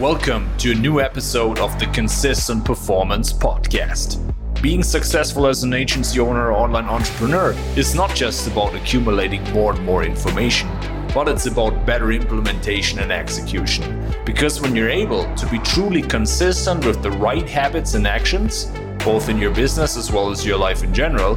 Welcome 0.00 0.50
to 0.58 0.72
a 0.72 0.74
new 0.74 1.00
episode 1.00 1.60
of 1.60 1.78
the 1.78 1.86
Consistent 1.86 2.64
Performance 2.64 3.32
Podcast. 3.32 4.18
Being 4.60 4.82
successful 4.82 5.46
as 5.46 5.62
an 5.62 5.72
agency 5.72 6.18
owner 6.18 6.50
or 6.50 6.52
online 6.52 6.86
entrepreneur 6.86 7.54
is 7.76 7.94
not 7.94 8.12
just 8.12 8.48
about 8.48 8.74
accumulating 8.74 9.44
more 9.52 9.72
and 9.72 9.84
more 9.84 10.02
information, 10.02 10.68
but 11.14 11.28
it's 11.28 11.46
about 11.46 11.86
better 11.86 12.10
implementation 12.10 12.98
and 12.98 13.12
execution. 13.12 14.12
Because 14.26 14.60
when 14.60 14.74
you're 14.74 14.90
able 14.90 15.32
to 15.36 15.46
be 15.46 15.60
truly 15.60 16.02
consistent 16.02 16.84
with 16.84 17.00
the 17.00 17.12
right 17.12 17.48
habits 17.48 17.94
and 17.94 18.04
actions, 18.04 18.72
both 19.04 19.28
in 19.28 19.38
your 19.38 19.54
business 19.54 19.96
as 19.96 20.10
well 20.10 20.32
as 20.32 20.44
your 20.44 20.58
life 20.58 20.82
in 20.82 20.92
general, 20.92 21.36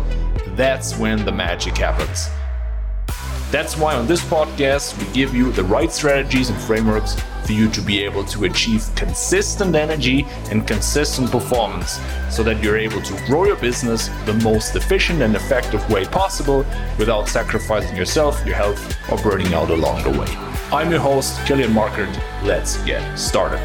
that's 0.55 0.97
when 0.97 1.23
the 1.25 1.31
magic 1.31 1.77
happens. 1.77 2.27
That's 3.49 3.77
why 3.77 3.95
on 3.95 4.07
this 4.07 4.21
podcast, 4.25 4.97
we 4.99 5.09
give 5.13 5.33
you 5.33 5.53
the 5.53 5.63
right 5.63 5.89
strategies 5.89 6.49
and 6.49 6.59
frameworks 6.59 7.15
for 7.45 7.53
you 7.53 7.69
to 7.69 7.81
be 7.81 8.03
able 8.03 8.25
to 8.25 8.43
achieve 8.43 8.85
consistent 8.97 9.73
energy 9.73 10.25
and 10.51 10.67
consistent 10.67 11.31
performance 11.31 11.97
so 12.29 12.43
that 12.43 12.61
you're 12.61 12.77
able 12.77 13.01
to 13.01 13.13
grow 13.25 13.45
your 13.45 13.55
business 13.55 14.09
the 14.25 14.33
most 14.43 14.75
efficient 14.75 15.21
and 15.21 15.33
effective 15.33 15.89
way 15.89 16.03
possible 16.03 16.65
without 16.99 17.29
sacrificing 17.29 17.95
yourself, 17.95 18.45
your 18.45 18.55
health, 18.55 18.97
or 19.09 19.17
burning 19.19 19.53
out 19.53 19.69
along 19.69 20.03
the 20.03 20.19
way. 20.19 20.27
I'm 20.69 20.91
your 20.91 20.99
host, 20.99 21.37
Kilian 21.45 21.71
Markert. 21.71 22.13
Let's 22.43 22.83
get 22.83 23.17
started. 23.17 23.61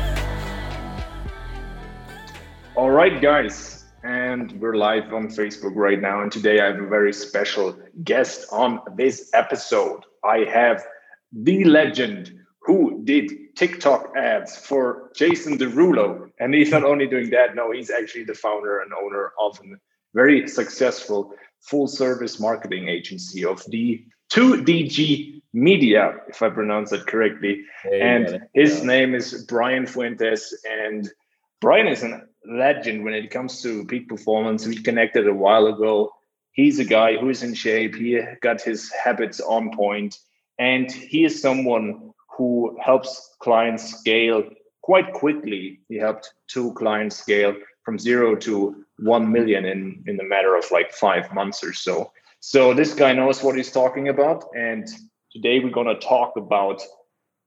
All 2.76 2.90
right, 2.90 3.20
guys 3.20 3.71
and 4.02 4.52
we're 4.60 4.74
live 4.74 5.12
on 5.12 5.28
Facebook 5.28 5.72
right 5.74 6.00
now. 6.00 6.22
And 6.22 6.32
today 6.32 6.60
I 6.60 6.66
have 6.66 6.80
a 6.80 6.86
very 6.86 7.12
special 7.12 7.78
guest 8.02 8.46
on 8.50 8.80
this 8.96 9.30
episode. 9.32 10.04
I 10.24 10.38
have 10.52 10.84
the 11.32 11.64
legend 11.64 12.32
who 12.62 13.00
did 13.04 13.30
TikTok 13.56 14.12
ads 14.16 14.56
for 14.56 15.10
Jason 15.14 15.58
Derulo. 15.58 16.30
And 16.38 16.54
he's 16.54 16.70
not 16.70 16.84
only 16.84 17.06
doing 17.06 17.30
that, 17.30 17.54
no, 17.54 17.70
he's 17.70 17.90
actually 17.90 18.24
the 18.24 18.34
founder 18.34 18.80
and 18.80 18.92
owner 18.92 19.32
of 19.40 19.58
a 19.60 19.76
very 20.14 20.48
successful 20.48 21.32
full 21.60 21.86
service 21.86 22.40
marketing 22.40 22.88
agency 22.88 23.44
of 23.44 23.64
the 23.68 24.04
2DG 24.32 25.42
Media, 25.54 26.16
if 26.28 26.40
I 26.42 26.48
pronounce 26.48 26.90
that 26.90 27.06
correctly. 27.06 27.62
Hey, 27.82 28.00
and 28.00 28.40
his 28.54 28.82
name 28.82 29.14
is 29.14 29.44
Bryan 29.44 29.86
Fuentes. 29.86 30.56
And 30.68 31.10
Bryan 31.60 31.88
is 31.88 32.02
an 32.02 32.26
legend 32.46 33.04
when 33.04 33.14
it 33.14 33.30
comes 33.30 33.62
to 33.62 33.86
peak 33.86 34.08
performance. 34.08 34.66
We 34.66 34.82
connected 34.82 35.26
a 35.26 35.34
while 35.34 35.66
ago. 35.66 36.12
He's 36.52 36.78
a 36.78 36.84
guy 36.84 37.16
who 37.16 37.30
is 37.30 37.42
in 37.42 37.54
shape. 37.54 37.94
He 37.94 38.20
got 38.40 38.60
his 38.60 38.92
habits 38.92 39.40
on 39.40 39.74
point, 39.74 40.18
and 40.58 40.90
he 40.90 41.24
is 41.24 41.40
someone 41.40 42.12
who 42.36 42.76
helps 42.80 43.36
clients 43.40 43.98
scale 43.98 44.44
quite 44.82 45.12
quickly. 45.12 45.80
He 45.88 45.96
helped 45.96 46.34
two 46.48 46.72
clients 46.74 47.16
scale 47.16 47.54
from 47.84 47.98
zero 47.98 48.36
to 48.36 48.84
one 48.98 49.32
million 49.32 49.64
in 49.64 50.04
in 50.06 50.20
a 50.20 50.24
matter 50.24 50.54
of 50.54 50.70
like 50.70 50.92
five 50.92 51.32
months 51.32 51.64
or 51.64 51.72
so. 51.72 52.12
So 52.40 52.74
this 52.74 52.92
guy 52.92 53.12
knows 53.12 53.42
what 53.42 53.56
he's 53.56 53.72
talking 53.72 54.08
about, 54.08 54.44
and 54.54 54.86
today 55.32 55.60
we're 55.60 55.70
gonna 55.70 55.98
talk 55.98 56.36
about 56.36 56.82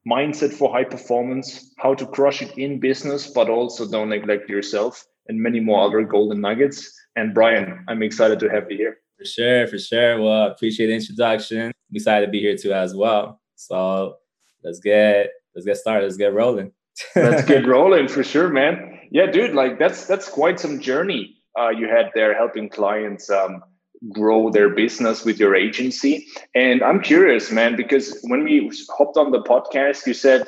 mindset 0.07 0.53
for 0.53 0.71
high 0.71 0.83
performance, 0.83 1.73
how 1.77 1.93
to 1.93 2.05
crush 2.05 2.41
it 2.41 2.57
in 2.57 2.79
business, 2.79 3.27
but 3.27 3.49
also 3.49 3.89
don't 3.89 4.09
neglect 4.09 4.49
yourself, 4.49 5.05
and 5.27 5.39
many 5.39 5.59
more 5.59 5.85
other 5.85 6.03
golden 6.03 6.41
nuggets. 6.41 6.91
And 7.15 7.33
Bryan, 7.33 7.83
I'm 7.87 8.03
excited 8.03 8.39
to 8.39 8.49
have 8.49 8.69
you 8.69 8.77
here. 8.77 8.97
For 9.17 9.25
sure, 9.25 9.67
for 9.67 9.77
sure. 9.77 10.21
Well, 10.21 10.47
appreciate 10.47 10.87
the 10.87 10.95
introduction. 10.95 11.67
I'm 11.67 11.95
excited 11.95 12.25
to 12.25 12.31
be 12.31 12.41
here 12.41 12.57
too 12.57 12.73
as 12.73 12.93
well. 12.93 13.39
So 13.55 14.17
let's 14.63 14.79
get 14.79 15.29
let's 15.55 15.65
get 15.65 15.77
started. 15.77 16.03
Let's 16.03 16.17
get 16.17 16.33
rolling. 16.33 16.71
let's 17.15 17.45
get 17.47 17.65
rolling 17.65 18.07
for 18.07 18.23
sure, 18.23 18.49
man. 18.49 18.99
Yeah, 19.11 19.27
dude, 19.27 19.55
like 19.55 19.79
that's 19.79 20.05
that's 20.05 20.27
quite 20.27 20.59
some 20.59 20.81
journey 20.81 21.35
uh, 21.57 21.69
you 21.69 21.87
had 21.87 22.11
there 22.13 22.35
helping 22.35 22.69
clients 22.69 23.29
um, 23.29 23.63
grow 24.11 24.49
their 24.49 24.69
business 24.69 25.25
with 25.25 25.39
your 25.39 25.55
agency. 25.55 26.27
And 26.53 26.83
I'm 26.83 27.01
curious, 27.01 27.51
man, 27.51 27.75
because 27.75 28.19
when 28.23 28.43
we 28.43 28.71
hopped 28.97 29.17
on 29.17 29.31
the 29.31 29.41
podcast, 29.41 30.05
you 30.05 30.13
said 30.13 30.45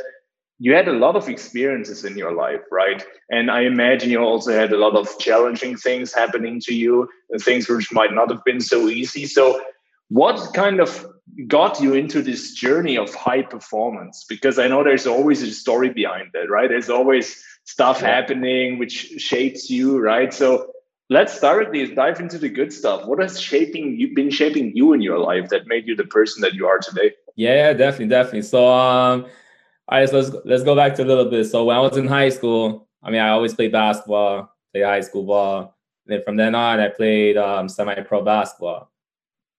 you 0.59 0.73
had 0.73 0.87
a 0.87 0.93
lot 0.93 1.15
of 1.15 1.29
experiences 1.29 2.03
in 2.03 2.17
your 2.17 2.33
life, 2.33 2.61
right? 2.71 3.03
And 3.29 3.51
I 3.51 3.61
imagine 3.61 4.09
you 4.09 4.19
also 4.19 4.51
had 4.51 4.73
a 4.73 4.77
lot 4.77 4.95
of 4.95 5.07
challenging 5.19 5.77
things 5.77 6.13
happening 6.13 6.59
to 6.61 6.73
you, 6.73 7.07
uh, 7.33 7.39
things 7.39 7.69
which 7.69 7.91
might 7.91 8.13
not 8.13 8.31
have 8.31 8.43
been 8.43 8.61
so 8.61 8.87
easy. 8.87 9.25
So, 9.25 9.61
what 10.09 10.53
kind 10.53 10.79
of 10.79 11.05
got 11.47 11.81
you 11.81 11.93
into 11.93 12.21
this 12.21 12.53
journey 12.53 12.97
of 12.97 13.13
high 13.13 13.43
performance? 13.43 14.25
Because 14.27 14.57
I 14.57 14.67
know 14.67 14.83
there's 14.83 15.05
always 15.05 15.43
a 15.43 15.51
story 15.51 15.89
behind 15.89 16.29
that, 16.33 16.49
right? 16.49 16.69
There's 16.69 16.89
always 16.89 17.43
stuff 17.65 17.99
happening 17.99 18.79
which 18.79 19.19
shapes 19.19 19.69
you, 19.69 19.99
right? 19.99 20.33
So, 20.33 20.71
let's 21.09 21.33
start 21.33 21.59
with 21.59 21.73
this 21.73 21.95
dive 21.95 22.19
into 22.19 22.37
the 22.37 22.49
good 22.49 22.73
stuff. 22.73 23.05
What 23.05 23.19
has 23.19 23.39
shaping 23.39 23.97
you 23.99 24.13
been 24.13 24.29
shaping 24.29 24.75
you 24.75 24.93
in 24.93 25.01
your 25.01 25.19
life 25.19 25.49
that 25.49 25.67
made 25.67 25.87
you 25.87 25.95
the 25.95 26.05
person 26.05 26.41
that 26.41 26.53
you 26.53 26.67
are 26.67 26.79
today? 26.79 27.13
Yeah 27.35 27.73
definitely 27.73 28.07
definitely. 28.07 28.41
So 28.43 28.67
um 28.67 29.25
all 29.87 29.99
right 29.99 30.09
so 30.09 30.19
let's 30.19 30.35
let's 30.45 30.63
go 30.63 30.75
back 30.75 30.95
to 30.95 31.03
a 31.03 31.05
little 31.05 31.29
bit. 31.29 31.45
So 31.45 31.63
when 31.65 31.77
i 31.77 31.79
was 31.79 31.97
in 31.97 32.07
high 32.07 32.29
school 32.29 32.87
i 33.03 33.09
mean 33.09 33.21
i 33.21 33.29
always 33.29 33.53
played 33.53 33.71
basketball 33.71 34.51
played 34.71 34.83
high 34.83 35.01
school 35.01 35.23
ball. 35.23 35.75
And 36.05 36.13
then 36.13 36.23
from 36.23 36.35
then 36.35 36.55
on 36.55 36.79
i 36.79 36.89
played 36.89 37.37
um, 37.37 37.69
semi-pro 37.69 38.23
basketball. 38.23 38.91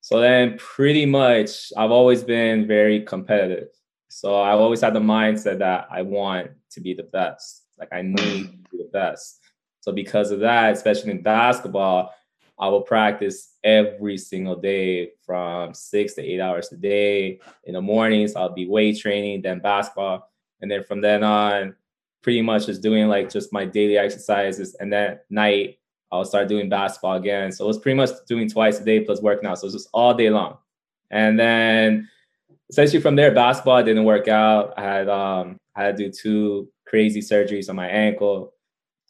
So 0.01 0.21
then 0.21 0.59
pretty 0.59 1.07
much 1.07 1.73
i've 1.77 1.91
always 1.91 2.23
been 2.23 2.67
very 2.67 3.03
competitive. 3.03 3.69
So 4.09 4.41
i've 4.41 4.61
always 4.61 4.83
had 4.83 4.95
the 4.95 5.01
mindset 5.01 5.59
that 5.61 5.89
i 5.91 6.03
want 6.03 6.51
to 6.73 6.81
be 6.81 6.93
the 6.93 7.05
best. 7.05 7.65
Like 7.79 7.89
i 7.93 8.03
need 8.03 8.51
to 8.51 8.59
be 8.71 8.79
the 8.79 8.91
best 8.93 9.38
so 9.81 9.93
because 9.93 10.31
of 10.31 10.41
that, 10.41 10.73
especially 10.73 11.13
in 11.13 11.23
basketball, 11.23 12.13
I 12.59 12.69
will 12.69 12.83
practice 12.83 13.55
every 13.63 14.19
single 14.19 14.57
day 14.57 15.13
from 15.25 15.73
six 15.75 16.15
to 16.15 16.23
eight 16.23 16.41
hours 16.41 16.73
a 16.73 16.77
day. 16.77 17.41
In 17.65 17.75
the 17.75 17.81
mornings, 17.81 18.35
I'll 18.35 18.53
be 18.53 18.67
weight 18.67 18.99
training, 18.99 19.43
then 19.43 19.61
basketball. 19.61 20.31
And 20.61 20.71
then 20.71 20.83
from 20.83 21.01
then 21.01 21.23
on, 21.23 21.77
pretty 22.23 22.43
much 22.43 22.67
just 22.67 22.83
doing 22.83 23.07
like 23.09 23.31
just 23.31 23.53
my 23.53 23.65
daily 23.65 23.97
exercises. 23.97 24.75
And 24.81 24.93
then 24.93 25.21
night, 25.31 25.79
I'll 26.11 26.25
start 26.25 26.49
doing 26.49 26.69
basketball 26.69 27.17
again. 27.17 27.53
So 27.53 27.65
it 27.65 27.69
was 27.69 27.79
pretty 27.79 27.97
much 27.97 28.11
doing 28.27 28.49
twice 28.49 28.81
a 28.81 28.85
day 28.85 29.01
plus 29.01 29.23
working 29.23 29.49
out. 29.49 29.59
So 29.59 29.65
it 29.65 29.69
was 29.69 29.75
just 29.75 29.89
all 29.93 30.15
day 30.15 30.31
long. 30.31 30.59
And 31.11 31.39
then 31.39 32.09
essentially 32.71 33.01
from 33.01 33.15
there, 33.15 33.33
basketball 33.33 33.83
didn't 33.85 34.05
work 34.05 34.27
out. 34.27 34.75
I 34.77 34.83
had 34.83 35.09
um 35.09 35.59
I 35.77 35.85
had 35.85 35.97
to 35.97 36.05
do 36.05 36.11
two 36.11 36.69
crazy 36.87 37.21
surgeries 37.21 37.69
on 37.69 37.77
my 37.77 37.89
ankle. 37.89 38.53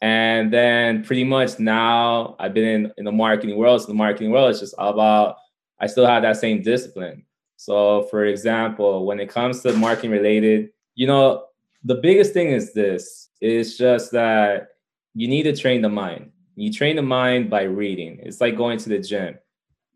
And 0.01 0.51
then 0.53 1.03
pretty 1.03 1.23
much 1.23 1.59
now 1.59 2.35
I've 2.39 2.53
been 2.53 2.65
in, 2.65 2.93
in 2.97 3.05
the 3.05 3.11
marketing 3.11 3.57
world. 3.57 3.81
So 3.81 3.87
the 3.87 3.93
marketing 3.93 4.31
world 4.31 4.51
is 4.51 4.61
just 4.61 4.75
about, 4.77 5.35
I 5.79 5.87
still 5.87 6.05
have 6.05 6.23
that 6.23 6.37
same 6.37 6.61
discipline. 6.61 7.25
So 7.57 8.03
for 8.03 8.25
example, 8.25 9.05
when 9.05 9.19
it 9.19 9.29
comes 9.29 9.61
to 9.61 9.73
marketing 9.73 10.11
related, 10.11 10.69
you 10.95 11.07
know, 11.07 11.45
the 11.83 11.95
biggest 11.95 12.33
thing 12.33 12.51
is 12.51 12.73
this, 12.73 13.29
it's 13.41 13.77
just 13.77 14.11
that 14.11 14.69
you 15.13 15.27
need 15.27 15.43
to 15.43 15.55
train 15.55 15.81
the 15.81 15.89
mind. 15.89 16.31
You 16.55 16.71
train 16.71 16.95
the 16.95 17.01
mind 17.01 17.49
by 17.49 17.63
reading. 17.63 18.19
It's 18.23 18.39
like 18.39 18.55
going 18.55 18.79
to 18.79 18.89
the 18.89 18.99
gym. 18.99 19.37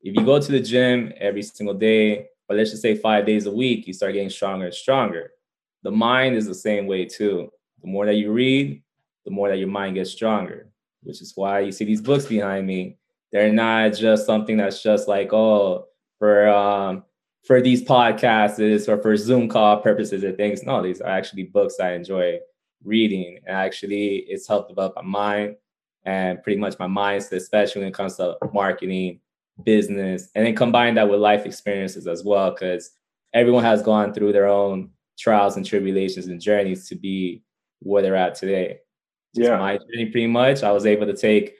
If 0.01 0.15
you 0.15 0.25
go 0.25 0.39
to 0.41 0.51
the 0.51 0.59
gym 0.59 1.13
every 1.17 1.43
single 1.43 1.75
day, 1.75 2.27
or 2.49 2.57
let's 2.57 2.71
just 2.71 2.81
say 2.81 2.95
five 2.95 3.25
days 3.25 3.45
a 3.45 3.51
week, 3.51 3.87
you 3.87 3.93
start 3.93 4.13
getting 4.13 4.29
stronger 4.29 4.65
and 4.65 4.73
stronger. 4.73 5.31
The 5.83 5.91
mind 5.91 6.35
is 6.35 6.45
the 6.45 6.53
same 6.53 6.87
way 6.87 7.05
too. 7.05 7.49
The 7.81 7.87
more 7.87 8.05
that 8.05 8.15
you 8.15 8.33
read, 8.33 8.82
the 9.25 9.31
more 9.31 9.49
that 9.49 9.57
your 9.57 9.67
mind 9.67 9.95
gets 9.95 10.11
stronger, 10.11 10.69
which 11.03 11.21
is 11.21 11.33
why 11.35 11.59
you 11.61 11.71
see 11.71 11.85
these 11.85 12.01
books 12.01 12.25
behind 12.25 12.67
me. 12.67 12.97
They're 13.31 13.51
not 13.51 13.93
just 13.93 14.25
something 14.25 14.57
that's 14.57 14.83
just 14.83 15.07
like, 15.07 15.33
oh, 15.33 15.87
for 16.19 16.47
um, 16.49 17.03
for 17.45 17.61
these 17.61 17.83
podcasts 17.83 18.87
or 18.87 19.01
for 19.01 19.17
Zoom 19.17 19.49
call 19.49 19.81
purposes 19.81 20.23
or 20.23 20.31
things. 20.31 20.63
No, 20.63 20.81
these 20.81 21.01
are 21.01 21.09
actually 21.09 21.43
books 21.43 21.79
I 21.79 21.93
enjoy 21.93 22.39
reading. 22.83 23.39
And 23.45 23.57
actually, 23.57 24.25
it's 24.27 24.47
helped 24.47 24.69
develop 24.69 24.95
my 24.97 25.01
mind 25.01 25.55
and 26.05 26.41
pretty 26.43 26.59
much 26.59 26.77
my 26.79 26.87
mindset, 26.87 27.33
especially 27.33 27.81
when 27.81 27.89
it 27.89 27.93
comes 27.93 28.17
to 28.17 28.37
marketing, 28.53 29.19
business, 29.63 30.29
and 30.35 30.45
then 30.45 30.55
combine 30.55 30.95
that 30.95 31.09
with 31.09 31.19
life 31.19 31.45
experiences 31.45 32.07
as 32.07 32.23
well, 32.23 32.51
because 32.51 32.91
everyone 33.33 33.63
has 33.63 33.81
gone 33.81 34.13
through 34.13 34.33
their 34.33 34.47
own 34.47 34.89
trials 35.17 35.57
and 35.57 35.65
tribulations 35.65 36.27
and 36.27 36.41
journeys 36.41 36.87
to 36.89 36.95
be 36.95 37.43
where 37.79 38.01
they're 38.01 38.15
at 38.15 38.35
today 38.35 38.79
yeah. 39.33 39.57
my 39.57 39.77
journey 39.77 40.07
pretty 40.07 40.27
much. 40.27 40.63
I 40.63 40.71
was 40.71 40.85
able 40.85 41.05
to 41.07 41.15
take 41.15 41.55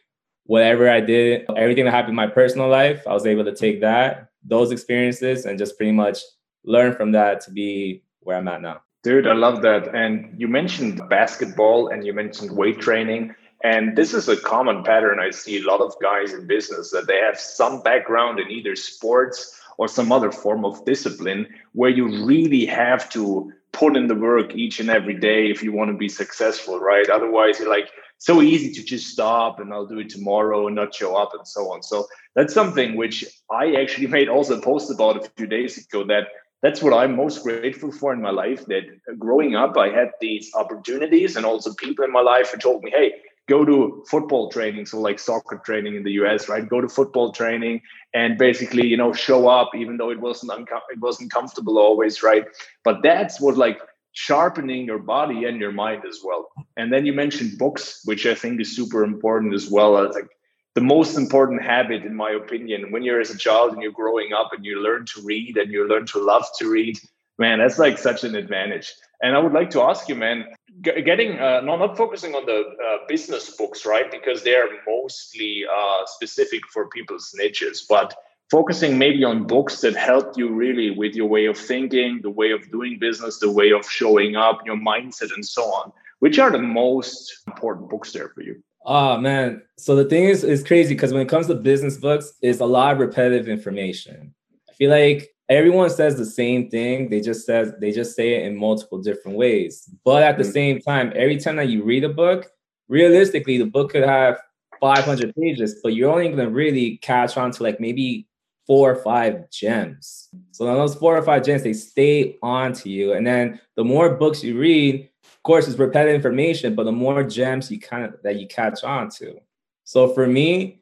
whatever 0.45 0.89
I 0.89 0.99
did, 0.99 1.45
everything 1.55 1.85
that 1.85 1.91
happened 1.91 2.11
in 2.11 2.15
my 2.15 2.27
personal 2.27 2.67
life, 2.67 3.05
I 3.07 3.13
was 3.13 3.25
able 3.25 3.45
to 3.45 3.55
take 3.55 3.81
that, 3.81 4.29
those 4.43 4.71
experiences, 4.71 5.45
and 5.45 5.57
just 5.57 5.77
pretty 5.77 5.91
much 5.91 6.19
learn 6.65 6.95
from 6.95 7.11
that 7.13 7.41
to 7.41 7.51
be 7.51 8.03
where 8.21 8.37
I'm 8.37 8.47
at 8.47 8.61
now. 8.61 8.81
Dude, 9.03 9.27
I 9.27 9.33
love 9.33 9.61
that. 9.63 9.93
And 9.93 10.33
you 10.39 10.47
mentioned 10.47 11.01
basketball 11.09 11.89
and 11.89 12.05
you 12.05 12.13
mentioned 12.13 12.55
weight 12.55 12.79
training. 12.79 13.35
And 13.63 13.97
this 13.97 14.13
is 14.13 14.27
a 14.29 14.37
common 14.37 14.83
pattern 14.83 15.19
I 15.19 15.29
see 15.29 15.61
a 15.61 15.65
lot 15.65 15.81
of 15.81 15.93
guys 16.01 16.33
in 16.33 16.47
business 16.47 16.91
that 16.91 17.07
they 17.07 17.17
have 17.17 17.39
some 17.39 17.81
background 17.81 18.39
in 18.39 18.49
either 18.49 18.75
sports 18.75 19.59
or 19.77 19.87
some 19.87 20.11
other 20.11 20.31
form 20.31 20.65
of 20.65 20.83
discipline 20.85 21.47
where 21.73 21.89
you 21.89 22.25
really 22.25 22.65
have 22.65 23.09
to 23.09 23.51
put 23.71 23.97
in 23.97 24.07
the 24.07 24.15
work 24.15 24.55
each 24.55 24.79
and 24.79 24.89
every 24.89 25.15
day 25.19 25.49
if 25.49 25.63
you 25.63 25.71
want 25.71 25.91
to 25.91 25.97
be 25.97 26.07
successful, 26.07 26.79
right? 26.79 27.09
Otherwise, 27.09 27.59
you're 27.59 27.69
like 27.69 27.89
so 28.19 28.41
easy 28.41 28.71
to 28.71 28.83
just 28.83 29.07
stop 29.07 29.59
and 29.59 29.73
I'll 29.73 29.87
do 29.87 29.99
it 29.99 30.09
tomorrow 30.09 30.67
and 30.67 30.75
not 30.75 30.93
show 30.95 31.15
up 31.15 31.31
and 31.33 31.45
so 31.47 31.73
on. 31.73 31.83
So 31.83 32.07
that's 32.35 32.53
something 32.53 32.95
which 32.95 33.25
I 33.51 33.75
actually 33.75 34.07
made 34.17 34.29
also 34.29 34.59
a 34.59 34.61
post 34.61 34.91
about 34.91 35.17
a 35.17 35.29
few 35.37 35.47
days 35.47 35.77
ago 35.77 36.05
that 36.05 36.27
that's 36.61 36.81
what 36.81 36.93
I'm 36.93 37.17
most 37.17 37.43
grateful 37.43 37.91
for 37.91 38.13
in 38.13 38.21
my 38.21 38.29
life. 38.29 38.65
That 38.67 38.83
growing 39.19 39.55
up, 39.55 39.75
I 39.77 39.89
had 39.89 40.11
these 40.21 40.49
opportunities 40.55 41.35
and 41.35 41.45
also 41.45 41.73
people 41.73 42.05
in 42.05 42.11
my 42.11 42.21
life 42.21 42.51
who 42.51 42.57
told 42.57 42.83
me, 42.83 42.91
hey, 42.91 43.11
go 43.49 43.65
to 43.65 44.03
football 44.09 44.49
training. 44.49 44.85
So 44.85 44.99
like 44.99 45.19
soccer 45.19 45.61
training 45.65 45.95
in 45.95 46.03
the 46.03 46.11
US, 46.23 46.47
right? 46.47 46.67
Go 46.67 46.81
to 46.81 46.89
football 46.89 47.31
training 47.31 47.81
and 48.13 48.37
basically, 48.37 48.87
you 48.87 48.97
know, 48.97 49.13
show 49.13 49.47
up, 49.47 49.71
even 49.75 49.97
though 49.97 50.11
it 50.11 50.19
wasn't 50.19 50.51
it 50.57 50.99
wasn't 50.99 51.31
comfortable 51.31 51.77
always, 51.77 52.23
right? 52.23 52.45
But 52.83 53.01
that's 53.03 53.41
what 53.41 53.57
like 53.57 53.79
sharpening 54.13 54.85
your 54.85 54.99
body 54.99 55.45
and 55.45 55.59
your 55.59 55.71
mind 55.71 56.03
as 56.07 56.19
well. 56.23 56.49
And 56.77 56.93
then 56.93 57.05
you 57.05 57.13
mentioned 57.13 57.57
books, 57.57 58.01
which 58.05 58.25
I 58.25 58.35
think 58.35 58.61
is 58.61 58.75
super 58.75 59.03
important 59.03 59.53
as 59.53 59.69
well. 59.69 59.93
Like 59.93 60.29
the 60.75 60.81
most 60.81 61.17
important 61.17 61.61
habit, 61.61 62.03
in 62.03 62.15
my 62.15 62.31
opinion, 62.31 62.91
when 62.91 63.03
you're 63.03 63.19
as 63.19 63.31
a 63.31 63.37
child 63.37 63.73
and 63.73 63.81
you're 63.81 63.91
growing 63.91 64.33
up 64.33 64.51
and 64.53 64.63
you 64.63 64.81
learn 64.81 65.05
to 65.07 65.21
read 65.23 65.57
and 65.57 65.71
you 65.71 65.87
learn 65.87 66.05
to 66.07 66.19
love 66.19 66.45
to 66.59 66.69
read, 66.69 66.99
man, 67.37 67.59
that's 67.59 67.79
like 67.79 67.97
such 67.97 68.23
an 68.23 68.35
advantage. 68.35 68.93
And 69.21 69.35
I 69.35 69.39
would 69.39 69.53
like 69.53 69.69
to 69.71 69.81
ask 69.81 70.09
you, 70.09 70.15
man, 70.15 70.45
getting 70.81 71.39
uh, 71.39 71.61
not 71.61 71.79
not 71.79 71.97
focusing 71.97 72.35
on 72.35 72.45
the 72.45 72.59
uh, 72.59 72.97
business 73.07 73.55
books, 73.55 73.85
right? 73.85 74.09
Because 74.11 74.43
they're 74.43 74.67
mostly 74.87 75.63
uh, 75.65 76.05
specific 76.05 76.61
for 76.73 76.89
people's 76.89 77.33
niches, 77.37 77.85
but 77.87 78.13
focusing 78.51 78.97
maybe 78.97 79.23
on 79.23 79.47
books 79.47 79.81
that 79.81 79.95
help 79.95 80.37
you 80.37 80.53
really 80.53 80.91
with 80.91 81.15
your 81.15 81.27
way 81.27 81.45
of 81.45 81.57
thinking, 81.57 82.19
the 82.21 82.29
way 82.29 82.51
of 82.51 82.69
doing 82.71 82.99
business, 82.99 83.39
the 83.39 83.51
way 83.51 83.71
of 83.71 83.89
showing 83.89 84.35
up, 84.35 84.59
your 84.65 84.77
mindset, 84.77 85.33
and 85.33 85.45
so 85.45 85.63
on. 85.63 85.91
Which 86.19 86.39
are 86.39 86.51
the 86.51 86.59
most 86.59 87.43
important 87.47 87.89
books 87.89 88.11
there 88.11 88.29
for 88.29 88.41
you? 88.41 88.61
Oh 88.85 89.17
man. 89.17 89.61
So 89.77 89.95
the 89.95 90.05
thing 90.05 90.25
is, 90.25 90.43
is 90.43 90.63
crazy 90.63 90.93
because 90.93 91.13
when 91.13 91.21
it 91.21 91.29
comes 91.29 91.47
to 91.47 91.55
business 91.55 91.97
books, 91.97 92.33
it's 92.41 92.59
a 92.59 92.65
lot 92.65 92.93
of 92.93 92.99
repetitive 92.99 93.47
information. 93.47 94.33
I 94.69 94.73
feel 94.73 94.89
like 94.89 95.32
everyone 95.49 95.89
says 95.89 96.15
the 96.15 96.25
same 96.25 96.69
thing. 96.69 97.09
They 97.09 97.21
just 97.21 97.45
says 97.45 97.73
they 97.79 97.91
just 97.91 98.15
say 98.15 98.35
it 98.35 98.45
in 98.45 98.57
multiple 98.57 99.01
different 99.01 99.37
ways. 99.37 99.89
But 100.03 100.23
at 100.23 100.37
the 100.37 100.43
mm-hmm. 100.43 100.53
same 100.53 100.79
time, 100.81 101.13
every 101.15 101.37
time 101.37 101.57
that 101.57 101.69
you 101.69 101.83
read 101.83 102.03
a 102.03 102.09
book, 102.09 102.49
realistically, 102.87 103.57
the 103.57 103.65
book 103.65 103.91
could 103.91 104.03
have 104.03 104.37
500 104.79 105.33
pages, 105.35 105.79
but 105.81 105.93
you're 105.93 106.11
only 106.11 106.27
going 106.27 106.37
to 106.37 106.49
really 106.49 106.97
catch 106.97 107.37
on 107.37 107.51
to 107.51 107.63
like 107.63 107.79
maybe 107.79 108.27
four 108.67 108.91
or 108.91 108.95
five 108.95 109.49
gems. 109.49 110.29
So 110.51 110.65
those 110.65 110.95
four 110.95 111.17
or 111.17 111.21
five 111.21 111.43
gems, 111.43 111.63
they 111.63 111.73
stay 111.73 112.37
on 112.41 112.73
to 112.73 112.89
you. 112.89 113.13
And 113.13 113.25
then 113.25 113.59
the 113.75 113.83
more 113.83 114.15
books 114.15 114.43
you 114.43 114.57
read, 114.57 115.09
of 115.23 115.43
course, 115.43 115.67
it's 115.67 115.77
repetitive 115.77 116.15
information, 116.15 116.75
but 116.75 116.83
the 116.83 116.91
more 116.91 117.23
gems 117.23 117.69
you 117.69 117.79
kind 117.79 118.05
of 118.05 118.15
that 118.23 118.37
you 118.37 118.47
catch 118.47 118.83
on 118.83 119.09
to. 119.11 119.39
So 119.83 120.13
for 120.13 120.27
me, 120.27 120.81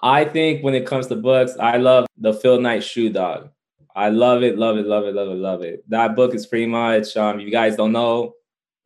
I 0.00 0.24
think 0.24 0.62
when 0.62 0.74
it 0.74 0.86
comes 0.86 1.08
to 1.08 1.16
books, 1.16 1.56
I 1.58 1.76
love 1.76 2.06
the 2.16 2.32
Phil 2.32 2.60
Knight 2.60 2.84
Shoe 2.84 3.10
Dog. 3.10 3.50
I 3.98 4.10
love 4.10 4.44
it, 4.44 4.56
love 4.56 4.78
it, 4.78 4.86
love 4.86 5.06
it, 5.06 5.14
love 5.16 5.28
it, 5.28 5.38
love 5.38 5.62
it. 5.62 5.84
That 5.90 6.14
book 6.14 6.32
is 6.32 6.46
pretty 6.46 6.66
much, 6.66 7.16
um, 7.16 7.40
if 7.40 7.44
you 7.44 7.50
guys 7.50 7.74
don't 7.74 7.90
know, 7.90 8.34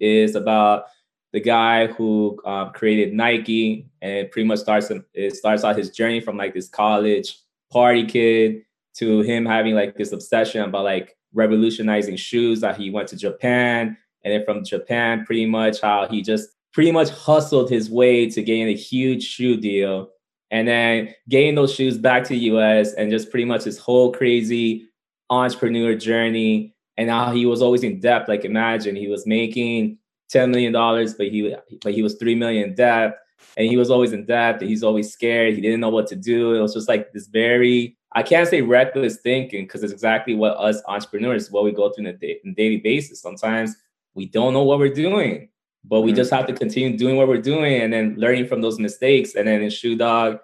is 0.01 0.37
about 0.37 0.87
the 1.35 1.41
guy 1.41 1.87
who 1.87 2.41
um, 2.47 2.73
created 2.73 3.13
Nike 3.13 3.91
and 4.01 4.31
pretty 4.31 4.49
much 4.49 4.61
starts 4.61 4.91
it 5.13 5.37
starts 5.37 5.65
out 5.65 5.77
his 5.77 5.91
journey 5.91 6.21
from 6.21 6.39
like 6.39 6.55
this 6.55 6.71
college 6.71 7.39
party 7.71 8.07
kid 8.07 8.63
to 8.95 9.21
him 9.21 9.45
having 9.45 9.75
like 9.75 9.97
this 9.97 10.13
obsession 10.13 10.63
about 10.63 10.85
like 10.85 11.15
revolutionizing 11.35 12.17
shoes 12.17 12.63
that 12.63 12.79
he 12.79 12.91
went 12.91 13.09
to 13.09 13.17
Japan 13.17 13.97
and 14.25 14.33
then 14.33 14.45
from 14.47 14.65
Japan, 14.65 15.27
pretty 15.27 15.45
much 15.45 15.83
how 15.83 16.09
he 16.09 16.23
just 16.23 16.49
pretty 16.73 16.91
much 16.91 17.11
hustled 17.11 17.69
his 17.69 17.91
way 17.91 18.31
to 18.31 18.43
getting 18.43 18.69
a 18.69 18.75
huge 18.75 19.23
shoe 19.25 19.59
deal 19.59 20.09
and 20.51 20.67
then 20.67 21.15
getting 21.29 21.55
those 21.55 21.75
shoes 21.75 21.99
back 21.99 22.23
to 22.25 22.31
the 22.31 22.39
US 22.55 22.95
and 22.95 23.11
just 23.11 23.31
pretty 23.31 23.45
much 23.45 23.65
his 23.65 23.77
whole 23.77 24.11
crazy 24.11 24.89
entrepreneur 25.33 25.95
journey 25.95 26.75
and 26.97 27.11
how 27.11 27.33
he 27.33 27.47
was 27.47 27.63
always 27.63 27.83
in 27.83 28.01
debt. 28.01 28.29
Like 28.29 28.45
imagine 28.45 28.97
he 28.97 29.09
was 29.09 29.27
making 29.27 29.99
$10 30.33 30.51
million, 30.51 30.73
but 30.73 31.29
he 31.29 31.55
but 31.83 31.95
he 31.95 32.03
was 32.03 32.15
three 32.17 32.35
million 32.35 32.71
in 32.71 32.75
debt. 32.75 33.19
And 33.57 33.67
he 33.67 33.77
was 33.77 33.91
always 33.91 34.13
in 34.13 34.25
debt 34.25 34.61
and 34.61 34.69
he's 34.69 34.83
always 34.83 35.13
scared. 35.13 35.55
He 35.55 35.61
didn't 35.61 35.81
know 35.81 35.91
what 35.91 36.07
to 36.09 36.17
do. 36.17 36.55
It 36.55 36.61
was 36.61 36.75
just 36.75 36.89
like 36.89 37.13
this 37.13 37.27
very, 37.27 37.99
I 38.13 38.23
can't 38.23 38.49
say 38.49 38.63
reckless 38.63 39.17
thinking 39.17 39.65
because 39.65 39.83
it's 39.83 39.93
exactly 39.93 40.35
what 40.35 40.57
us 40.57 40.81
entrepreneurs, 40.87 41.51
what 41.51 41.65
we 41.65 41.73
go 41.73 41.91
through 41.91 42.09
on 42.09 42.19
a, 42.23 42.53
daily 42.55 42.79
basis. 42.79 43.21
Sometimes 43.21 43.75
we 44.15 44.27
don't 44.27 44.55
know 44.55 44.63
what 44.63 44.79
we're 44.79 44.95
doing, 44.95 45.49
but 45.85 46.01
we 46.01 46.11
mm-hmm. 46.11 46.17
just 46.17 46.31
have 46.31 46.47
to 46.47 46.53
continue 46.53 46.97
doing 46.97 47.17
what 47.17 47.29
we're 47.29 47.43
doing 47.43 47.83
and 47.83 47.93
then 47.93 48.15
learning 48.17 48.47
from 48.47 48.63
those 48.63 48.79
mistakes. 48.79 49.35
And 49.35 49.49
then 49.49 49.61
in 49.61 49.71
Shoe 49.71 49.97
Dog 49.97 50.39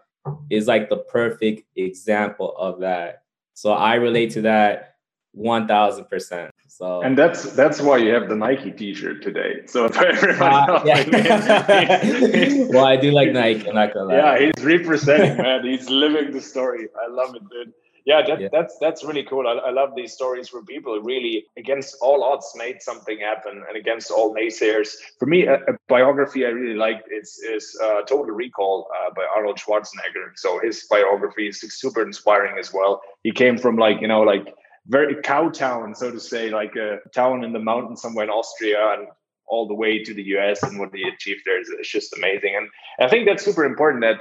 is 0.51 0.67
like 0.67 0.91
the 0.91 0.99
perfect 0.99 1.63
example 1.77 2.55
of 2.59 2.81
that. 2.81 3.23
So 3.59 3.73
I 3.73 3.97
relate 3.97 4.31
to 4.35 4.43
that 4.43 4.95
one 5.33 5.67
thousand 5.67 6.05
percent. 6.05 6.55
So 6.69 7.03
and 7.03 7.19
that's 7.19 7.57
that's 7.57 7.81
why 7.81 7.97
you 7.97 8.15
have 8.15 8.29
the 8.29 8.37
Nike 8.37 8.71
T-shirt 8.71 9.21
today. 9.21 9.63
So 9.67 9.87
uh, 9.87 10.83
yeah. 10.87 11.05
well, 12.69 12.85
I 12.85 12.97
do 12.97 13.11
like 13.11 13.33
Nike. 13.33 13.69
I'm 13.69 13.75
not 13.75 13.93
gonna 13.93 14.07
lie. 14.07 14.39
Yeah, 14.39 14.53
he's 14.55 14.65
representing, 14.65 15.39
man. 15.39 15.65
He's 15.65 15.91
living 15.91 16.31
the 16.31 16.41
story. 16.41 16.87
I 17.05 17.11
love 17.11 17.35
it, 17.35 17.43
dude 17.51 17.73
yeah, 18.05 18.23
that, 18.27 18.41
yeah, 18.41 18.49
that's 18.51 18.77
that's 18.79 19.05
really 19.05 19.25
cool. 19.25 19.47
I, 19.47 19.53
I, 19.53 19.71
love 19.71 19.91
these 19.97 20.13
stories 20.13 20.53
where 20.53 20.63
people 20.63 21.01
really, 21.01 21.47
against 21.57 21.97
all 22.01 22.25
odds, 22.25 22.53
made 22.57 22.81
something 22.83 23.19
happen, 23.21 23.63
and 23.69 23.77
against 23.77 24.11
all 24.11 24.35
naysayers. 24.35 24.95
For 25.19 25.27
me, 25.27 25.47
a, 25.47 25.55
a 25.55 25.77
biography 25.89 26.47
I 26.47 26.49
really 26.49 26.77
liked 26.77 27.09
is 27.11 27.39
is 27.39 27.79
uh, 27.83 28.03
Total 28.03 28.35
Recall 28.35 28.89
uh, 28.95 29.11
by 29.15 29.27
Arnold 29.35 29.59
Schwarzenegger. 29.59 30.33
So 30.37 30.61
his 30.61 30.87
biography 30.89 31.49
is 31.49 31.61
super 31.61 32.03
inspiring 32.03 32.59
as 32.59 32.73
well. 32.73 33.01
He 33.23 33.33
came 33.33 33.59
from 33.59 33.77
like 33.77 34.01
you 34.01 34.09
know 34.09 34.23
like 34.23 34.55
very 34.87 35.21
cow 35.23 35.51
town, 35.51 35.95
so 35.95 36.11
to 36.11 36.21
say, 36.21 36.51
like 36.51 36.75
a 36.77 36.99
town 37.15 37.45
in 37.45 37.53
the 37.53 37.59
mountains 37.59 38.01
somewhere 38.01 38.25
in 38.25 38.31
Austria, 38.31 38.95
and 38.99 39.09
all 39.49 39.67
the 39.67 39.75
way 39.75 40.03
to 40.03 40.15
the 40.15 40.23
US, 40.37 40.63
and 40.63 40.79
what 40.79 40.95
he 40.95 41.03
achieved 41.03 41.43
there 41.45 41.61
is, 41.61 41.69
is 41.69 41.89
just 41.89 42.17
amazing. 42.17 42.55
And 42.57 42.69
I 43.01 43.11
think 43.11 43.27
that's 43.27 43.45
super 43.45 43.65
important 43.65 44.03
that 44.03 44.19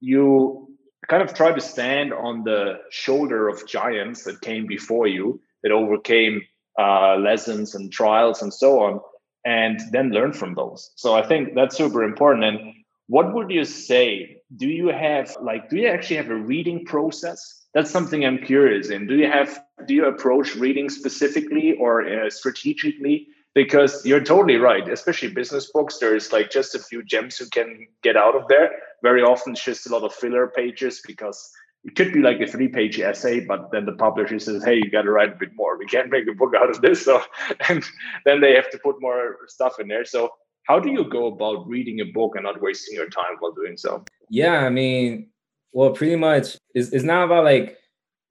you 0.00 0.68
kind 1.06 1.22
of 1.22 1.34
try 1.34 1.52
to 1.52 1.60
stand 1.60 2.12
on 2.12 2.42
the 2.44 2.80
shoulder 2.90 3.48
of 3.48 3.66
giants 3.66 4.24
that 4.24 4.40
came 4.40 4.66
before 4.66 5.06
you, 5.06 5.40
that 5.62 5.72
overcame 5.72 6.42
uh, 6.78 7.16
lessons 7.16 7.74
and 7.74 7.92
trials 7.92 8.42
and 8.42 8.52
so 8.52 8.80
on, 8.80 9.00
and 9.44 9.80
then 9.92 10.10
learn 10.10 10.32
from 10.32 10.54
those. 10.54 10.90
So 10.96 11.14
I 11.14 11.26
think 11.26 11.54
that's 11.54 11.76
super 11.76 12.02
important. 12.02 12.44
And 12.44 12.74
what 13.06 13.32
would 13.34 13.50
you 13.50 13.64
say? 13.64 14.42
Do 14.56 14.66
you 14.66 14.88
have 14.88 15.36
like, 15.40 15.70
do 15.70 15.76
you 15.76 15.88
actually 15.88 16.16
have 16.16 16.30
a 16.30 16.36
reading 16.36 16.84
process? 16.84 17.66
That's 17.74 17.90
something 17.90 18.24
I'm 18.24 18.38
curious 18.38 18.90
in. 18.90 19.06
Do 19.06 19.14
you 19.14 19.30
have, 19.30 19.60
do 19.86 19.94
you 19.94 20.06
approach 20.06 20.56
reading 20.56 20.88
specifically 20.88 21.74
or 21.74 22.08
uh, 22.08 22.30
strategically? 22.30 23.28
Because 23.54 24.04
you're 24.06 24.22
totally 24.22 24.56
right, 24.56 24.88
especially 24.88 25.30
business 25.30 25.70
books, 25.72 25.98
there's 25.98 26.32
like 26.32 26.50
just 26.50 26.74
a 26.74 26.78
few 26.78 27.02
gems 27.02 27.40
you 27.40 27.46
can 27.50 27.88
get 28.02 28.16
out 28.16 28.36
of 28.36 28.46
there 28.48 28.70
very 29.02 29.22
often 29.22 29.52
it's 29.52 29.64
just 29.64 29.86
a 29.86 29.92
lot 29.92 30.02
of 30.02 30.14
filler 30.14 30.48
pages 30.48 31.00
because 31.06 31.50
it 31.84 31.94
could 31.94 32.12
be 32.12 32.20
like 32.20 32.40
a 32.40 32.46
three 32.46 32.68
page 32.68 32.98
essay, 32.98 33.40
but 33.40 33.70
then 33.70 33.86
the 33.86 33.92
publisher 33.92 34.38
says, 34.38 34.64
Hey, 34.64 34.76
you 34.76 34.90
got 34.90 35.02
to 35.02 35.10
write 35.10 35.32
a 35.32 35.36
bit 35.36 35.50
more. 35.54 35.78
We 35.78 35.86
can't 35.86 36.10
make 36.10 36.26
a 36.28 36.34
book 36.34 36.54
out 36.56 36.70
of 36.70 36.80
this. 36.80 37.04
So, 37.08 37.22
and 37.68 37.84
then 38.24 38.40
they 38.40 38.54
have 38.54 38.70
to 38.70 38.78
put 38.78 39.00
more 39.00 39.36
stuff 39.46 39.78
in 39.78 39.88
there. 39.88 40.04
So, 40.04 40.30
how 40.64 40.80
do 40.80 40.90
you 40.90 41.04
go 41.04 41.28
about 41.28 41.66
reading 41.66 42.00
a 42.00 42.04
book 42.04 42.32
and 42.34 42.44
not 42.44 42.60
wasting 42.60 42.94
your 42.94 43.08
time 43.08 43.36
while 43.38 43.52
doing 43.52 43.76
so? 43.76 44.04
Yeah, 44.28 44.58
I 44.58 44.68
mean, 44.68 45.30
well, 45.72 45.90
pretty 45.92 46.16
much 46.16 46.58
it's, 46.74 46.90
it's 46.90 47.04
not 47.04 47.24
about 47.24 47.44
like 47.44 47.78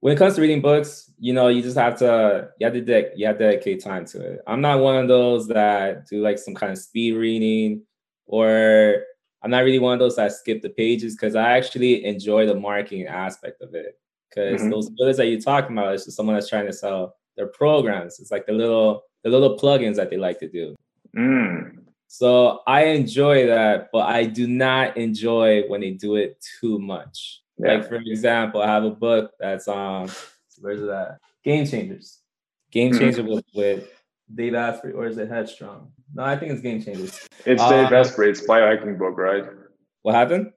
when 0.00 0.12
it 0.12 0.18
comes 0.18 0.34
to 0.36 0.40
reading 0.40 0.60
books, 0.60 1.10
you 1.18 1.32
know, 1.32 1.48
you 1.48 1.62
just 1.62 1.76
have 1.76 1.98
to 1.98 2.50
you 2.58 2.66
have 2.66 2.74
to 2.74 2.80
de- 2.80 3.10
you 3.16 3.26
have 3.26 3.38
to 3.38 3.50
dedicate 3.50 3.82
time 3.82 4.04
to 4.06 4.20
it. 4.20 4.40
I'm 4.46 4.60
not 4.60 4.80
one 4.80 4.96
of 4.96 5.08
those 5.08 5.48
that 5.48 6.06
do 6.06 6.22
like 6.22 6.38
some 6.38 6.54
kind 6.54 6.72
of 6.72 6.78
speed 6.78 7.12
reading 7.14 7.82
or 8.26 9.04
I'm 9.42 9.50
not 9.50 9.64
really 9.64 9.78
one 9.78 9.94
of 9.94 9.98
those 9.98 10.16
that 10.16 10.32
skip 10.32 10.62
the 10.62 10.70
pages 10.70 11.14
because 11.14 11.34
I 11.34 11.56
actually 11.56 12.04
enjoy 12.04 12.46
the 12.46 12.54
marketing 12.54 13.06
aspect 13.06 13.62
of 13.62 13.74
it. 13.74 13.98
Because 14.28 14.60
mm-hmm. 14.60 14.70
those 14.70 14.90
builders 14.90 15.16
that 15.16 15.26
you're 15.26 15.40
talking 15.40 15.76
about 15.76 15.94
is 15.94 16.04
just 16.04 16.16
someone 16.16 16.34
that's 16.34 16.48
trying 16.48 16.66
to 16.66 16.72
sell 16.72 17.16
their 17.36 17.46
programs. 17.46 18.20
It's 18.20 18.30
like 18.30 18.46
the 18.46 18.52
little 18.52 19.02
the 19.24 19.30
little 19.30 19.58
plugins 19.58 19.96
that 19.96 20.10
they 20.10 20.16
like 20.16 20.38
to 20.40 20.48
do. 20.48 20.76
Mm. 21.16 21.78
So 22.08 22.60
I 22.66 22.84
enjoy 22.84 23.46
that, 23.46 23.88
but 23.92 24.06
I 24.06 24.24
do 24.24 24.46
not 24.46 24.96
enjoy 24.96 25.62
when 25.68 25.80
they 25.80 25.90
do 25.90 26.16
it 26.16 26.44
too 26.60 26.78
much. 26.78 27.42
Yeah. 27.58 27.74
Like 27.74 27.88
for 27.88 27.96
example, 27.96 28.62
I 28.62 28.66
have 28.66 28.84
a 28.84 28.90
book 28.90 29.32
that's 29.38 29.68
um 29.68 30.08
where's 30.60 30.80
that? 30.80 31.18
Game 31.44 31.66
Changers. 31.66 32.20
Game 32.70 32.92
mm-hmm. 32.92 33.00
Changer 33.00 33.22
with, 33.24 33.44
with 33.54 33.88
Dave 34.34 34.54
Asprey, 34.54 34.92
or 34.92 35.06
is 35.06 35.18
it 35.18 35.28
Headstrong? 35.28 35.90
No, 36.14 36.24
I 36.24 36.36
think 36.36 36.52
it's 36.52 36.60
Game 36.60 36.82
Changers. 36.82 37.26
It's 37.46 37.62
uh, 37.62 37.70
Dave 37.70 37.92
Asprey. 37.92 38.30
It's 38.30 38.46
biohacking 38.46 38.98
book, 38.98 39.16
right? 39.16 39.44
What 40.02 40.14
happened? 40.14 40.52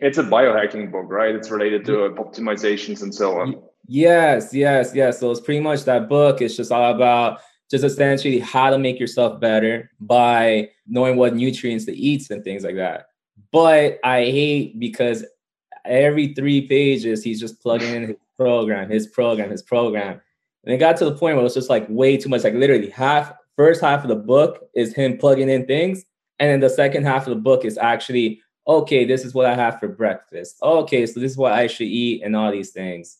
It's 0.00 0.18
a 0.18 0.22
biohacking 0.22 0.90
book, 0.90 1.06
right? 1.08 1.34
It's 1.34 1.50
related 1.50 1.84
to 1.86 1.92
optimizations 2.18 3.02
and 3.02 3.14
so 3.14 3.40
on. 3.40 3.62
Yes, 3.86 4.52
yes, 4.52 4.92
yes. 4.94 5.20
So 5.20 5.30
it's 5.30 5.40
pretty 5.40 5.60
much 5.60 5.84
that 5.84 6.08
book. 6.08 6.40
It's 6.40 6.56
just 6.56 6.72
all 6.72 6.94
about 6.94 7.40
just 7.70 7.84
essentially 7.84 8.38
how 8.38 8.70
to 8.70 8.78
make 8.78 8.98
yourself 8.98 9.40
better 9.40 9.90
by 10.00 10.70
knowing 10.86 11.16
what 11.16 11.34
nutrients 11.34 11.84
to 11.86 11.92
eat 11.96 12.30
and 12.30 12.42
things 12.44 12.64
like 12.64 12.76
that. 12.76 13.06
But 13.52 13.98
I 14.02 14.22
hate 14.22 14.78
because 14.80 15.24
every 15.84 16.34
three 16.34 16.66
pages 16.66 17.22
he's 17.22 17.40
just 17.40 17.60
plugging 17.60 17.94
in 17.94 18.08
his 18.08 18.16
program, 18.36 18.90
his 18.90 19.06
program, 19.06 19.50
his 19.50 19.62
program. 19.62 20.20
And 20.64 20.74
it 20.74 20.78
got 20.78 20.96
to 20.98 21.04
the 21.04 21.12
point 21.12 21.36
where 21.36 21.40
it 21.40 21.44
was 21.44 21.54
just 21.54 21.70
like 21.70 21.86
way 21.88 22.16
too 22.16 22.28
much. 22.28 22.44
Like 22.44 22.54
literally 22.54 22.90
half, 22.90 23.32
first 23.56 23.80
half 23.80 24.02
of 24.02 24.08
the 24.08 24.16
book 24.16 24.68
is 24.74 24.94
him 24.94 25.18
plugging 25.18 25.50
in 25.50 25.66
things. 25.66 26.04
And 26.38 26.50
then 26.50 26.60
the 26.60 26.70
second 26.70 27.04
half 27.04 27.26
of 27.26 27.34
the 27.34 27.40
book 27.40 27.64
is 27.64 27.78
actually, 27.78 28.40
okay, 28.66 29.04
this 29.04 29.24
is 29.24 29.34
what 29.34 29.46
I 29.46 29.54
have 29.54 29.78
for 29.78 29.88
breakfast. 29.88 30.56
Okay, 30.62 31.06
so 31.06 31.20
this 31.20 31.32
is 31.32 31.38
what 31.38 31.52
I 31.52 31.66
should 31.66 31.86
eat 31.86 32.22
and 32.22 32.34
all 32.34 32.50
these 32.50 32.70
things. 32.70 33.18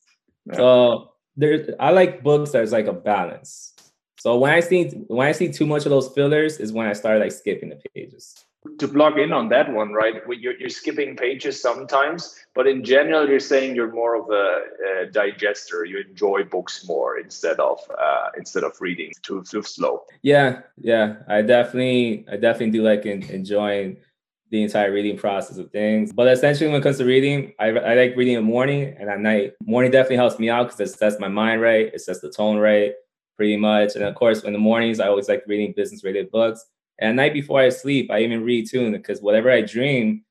So 0.54 1.12
there's 1.36 1.70
I 1.80 1.90
like 1.90 2.22
books 2.22 2.50
that's 2.50 2.72
like 2.72 2.86
a 2.86 2.92
balance. 2.92 3.74
So 4.18 4.38
when 4.38 4.52
I 4.52 4.60
see 4.60 4.88
when 5.08 5.26
I 5.26 5.32
see 5.32 5.52
too 5.52 5.66
much 5.66 5.84
of 5.84 5.90
those 5.90 6.08
fillers 6.08 6.58
is 6.58 6.72
when 6.72 6.86
I 6.86 6.92
start 6.92 7.20
like 7.20 7.32
skipping 7.32 7.70
the 7.70 7.80
pages. 7.94 8.34
To 8.84 8.92
plug 8.92 9.18
in 9.18 9.32
on 9.32 9.48
that 9.48 9.72
one, 9.72 9.94
right? 9.94 10.16
You're, 10.28 10.58
you're 10.60 10.68
skipping 10.68 11.16
pages 11.16 11.58
sometimes, 11.58 12.44
but 12.54 12.66
in 12.66 12.84
general, 12.84 13.26
you're 13.26 13.40
saying 13.40 13.74
you're 13.74 13.90
more 13.90 14.14
of 14.14 14.28
a, 14.28 15.04
a 15.04 15.06
digester. 15.10 15.86
You 15.86 16.04
enjoy 16.06 16.44
books 16.44 16.84
more 16.86 17.18
instead 17.18 17.58
of 17.60 17.78
uh, 17.98 18.28
instead 18.36 18.62
of 18.62 18.72
reading 18.82 19.12
too 19.22 19.42
too 19.50 19.62
slow. 19.62 20.02
Yeah, 20.20 20.60
yeah, 20.76 21.16
I 21.28 21.40
definitely 21.40 22.26
I 22.30 22.36
definitely 22.36 22.72
do 22.78 22.82
like 22.82 23.06
in, 23.06 23.22
enjoying 23.30 23.96
the 24.50 24.62
entire 24.62 24.92
reading 24.92 25.16
process 25.16 25.56
of 25.56 25.70
things. 25.70 26.12
But 26.12 26.28
essentially, 26.28 26.68
when 26.70 26.80
it 26.80 26.82
comes 26.82 26.98
to 26.98 27.06
reading, 27.06 27.54
I, 27.58 27.68
I 27.68 27.94
like 27.94 28.16
reading 28.16 28.34
in 28.34 28.44
the 28.44 28.50
morning 28.50 28.94
and 28.98 29.08
at 29.08 29.20
night. 29.20 29.54
Morning 29.64 29.90
definitely 29.90 30.16
helps 30.16 30.38
me 30.38 30.50
out 30.50 30.64
because 30.64 30.80
it 30.80 30.98
sets 30.98 31.18
my 31.18 31.28
mind 31.28 31.62
right, 31.62 31.86
it 31.86 32.02
sets 32.02 32.20
the 32.20 32.30
tone 32.30 32.58
right, 32.58 32.92
pretty 33.38 33.56
much. 33.56 33.94
And 33.94 34.04
of 34.04 34.14
course, 34.14 34.44
in 34.44 34.52
the 34.52 34.58
mornings, 34.58 35.00
I 35.00 35.08
always 35.08 35.30
like 35.30 35.42
reading 35.46 35.72
business 35.74 36.04
related 36.04 36.30
books. 36.30 36.66
And 36.98 37.16
night 37.16 37.32
before 37.32 37.60
I 37.60 37.68
sleep, 37.70 38.10
I 38.10 38.20
even 38.20 38.44
read 38.44 38.68
too, 38.70 38.90
because 38.92 39.20
whatever 39.20 39.50
I 39.50 39.62
dream, 39.62 40.24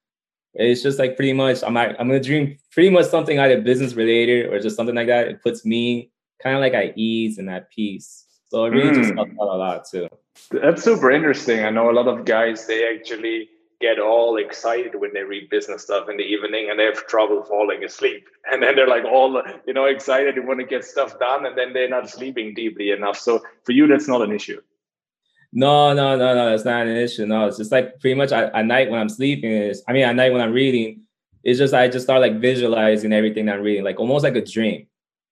it's 0.54 0.84
just 0.84 1.00
like 1.00 1.16
pretty 1.16 1.34
much 1.34 1.64
I'm 1.64 1.76
I'm 1.76 1.96
gonna 1.96 2.20
dream 2.20 2.58
pretty 2.72 2.90
much 2.90 3.08
something 3.08 3.40
either 3.40 3.62
business 3.62 3.96
related 3.96 4.52
or 4.52 4.60
just 4.60 4.76
something 4.76 4.96
like 4.96 5.08
that. 5.08 5.28
It 5.28 5.42
puts 5.42 5.66
me 5.66 6.12
kind 6.42 6.56
of 6.56 6.62
like 6.62 6.74
at 6.74 6.98
ease 6.98 7.38
and 7.38 7.50
at 7.50 7.72
peace. 7.72 8.26
So 8.50 8.66
it 8.66 8.70
really 8.70 8.92
mm. 8.92 9.02
just 9.02 9.14
helps 9.16 9.32
out 9.32 9.48
a 9.48 9.58
lot 9.58 9.86
too. 9.90 10.08
That's 10.52 10.84
super 10.84 11.12
interesting. 11.12 11.64
I 11.64 11.70
know 11.70 11.90
a 11.90 11.92
lot 11.92 12.08
of 12.08 12.26
guys 12.26 12.68
they 12.68 12.88
actually 12.88 13.50
get 13.82 14.00
all 14.00 14.38
excited 14.38 14.96
when 14.96 15.14
they 15.14 15.24
read 15.24 15.50
business 15.50 15.84
stuff 15.84 16.08
in 16.08 16.16
the 16.18 16.24
evening 16.24 16.70
and 16.70 16.80
they 16.80 16.86
have 16.86 17.06
trouble 17.08 17.44
falling 17.44 17.84
asleep. 17.84 18.28
And 18.52 18.62
then 18.62 18.76
they're 18.76 18.88
like 18.88 19.06
all, 19.06 19.42
you 19.66 19.74
know, 19.74 19.86
excited 19.86 20.38
and 20.38 20.46
want 20.46 20.60
to 20.60 20.66
get 20.66 20.84
stuff 20.84 21.18
done 21.18 21.46
and 21.46 21.58
then 21.58 21.72
they're 21.72 21.90
not 21.90 22.10
sleeping 22.10 22.54
deeply 22.54 22.92
enough. 22.92 23.18
So 23.18 23.42
for 23.64 23.72
you, 23.72 23.88
that's 23.88 24.08
not 24.08 24.22
an 24.22 24.34
issue. 24.34 24.62
No, 25.56 25.94
no, 25.94 26.18
no, 26.18 26.34
no, 26.34 26.54
it's 26.54 26.66
not 26.66 26.88
an 26.88 26.98
issue. 26.98 27.28
No, 27.28 27.46
it's 27.46 27.58
just 27.58 27.72
like 27.72 28.00
pretty 28.00 28.16
much 28.16 28.32
at, 28.32 28.54
at 28.56 28.66
night 28.66 28.90
when 28.90 29.00
I'm 29.00 29.10
sleeping 29.10 29.52
is, 29.52 29.84
I 29.88 29.94
mean, 29.94 30.04
at 30.04 30.16
night 30.16 30.34
when 30.34 30.42
I'm 30.42 30.52
reading, 30.52 31.02
it's 31.44 31.60
just, 31.60 31.74
I 31.74 31.88
just 31.88 32.06
start 32.06 32.22
like 32.22 32.40
visualizing 32.40 33.14
everything 33.14 33.48
I'm 33.50 33.62
reading, 33.62 33.84
like 33.84 34.00
almost 34.00 34.24
like 34.24 34.36
a 34.36 34.44
dream. 34.44 34.88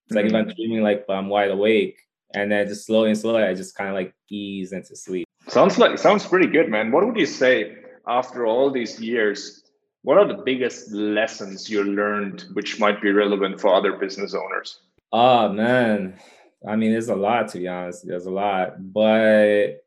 It's 0.06 0.16
like 0.16 0.26
mm-hmm. 0.26 0.36
if 0.36 0.48
I'm 0.48 0.56
dreaming, 0.56 0.84
like 0.84 1.06
I'm 1.10 1.28
wide 1.28 1.50
awake 1.50 2.00
and 2.36 2.52
then 2.52 2.68
just 2.68 2.86
slowly 2.86 3.10
and 3.10 3.18
slowly, 3.18 3.44
I 3.44 3.56
just 3.56 3.76
kind 3.76 3.90
of 3.90 3.96
like 3.96 4.14
ease 4.30 4.74
into 4.74 4.96
sleep. 4.96 5.28
Sounds 5.48 5.80
like, 5.80 5.98
sounds 5.98 6.26
pretty 6.26 6.48
good, 6.48 6.70
man. 6.70 6.92
What 6.92 7.06
would 7.06 7.18
you 7.18 7.26
say 7.26 7.78
after 8.08 8.46
all 8.46 8.70
these 8.70 9.02
years, 9.02 9.64
what 10.04 10.18
are 10.18 10.28
the 10.28 10.42
biggest 10.44 10.92
lessons 10.92 11.70
you 11.70 11.84
learned 11.84 12.46
which 12.54 12.80
might 12.80 13.02
be 13.02 13.12
relevant 13.12 13.60
for 13.60 13.74
other 13.74 13.94
business 13.94 14.34
owners? 14.34 14.80
Oh 15.12 15.50
man, 15.50 16.20
I 16.68 16.76
mean, 16.76 16.92
there's 16.92 17.10
a 17.10 17.16
lot 17.16 17.50
to 17.50 17.60
be 17.60 17.68
honest. 17.68 18.08
There's 18.08 18.26
a 18.26 18.32
lot, 18.32 18.94
but 18.94 19.81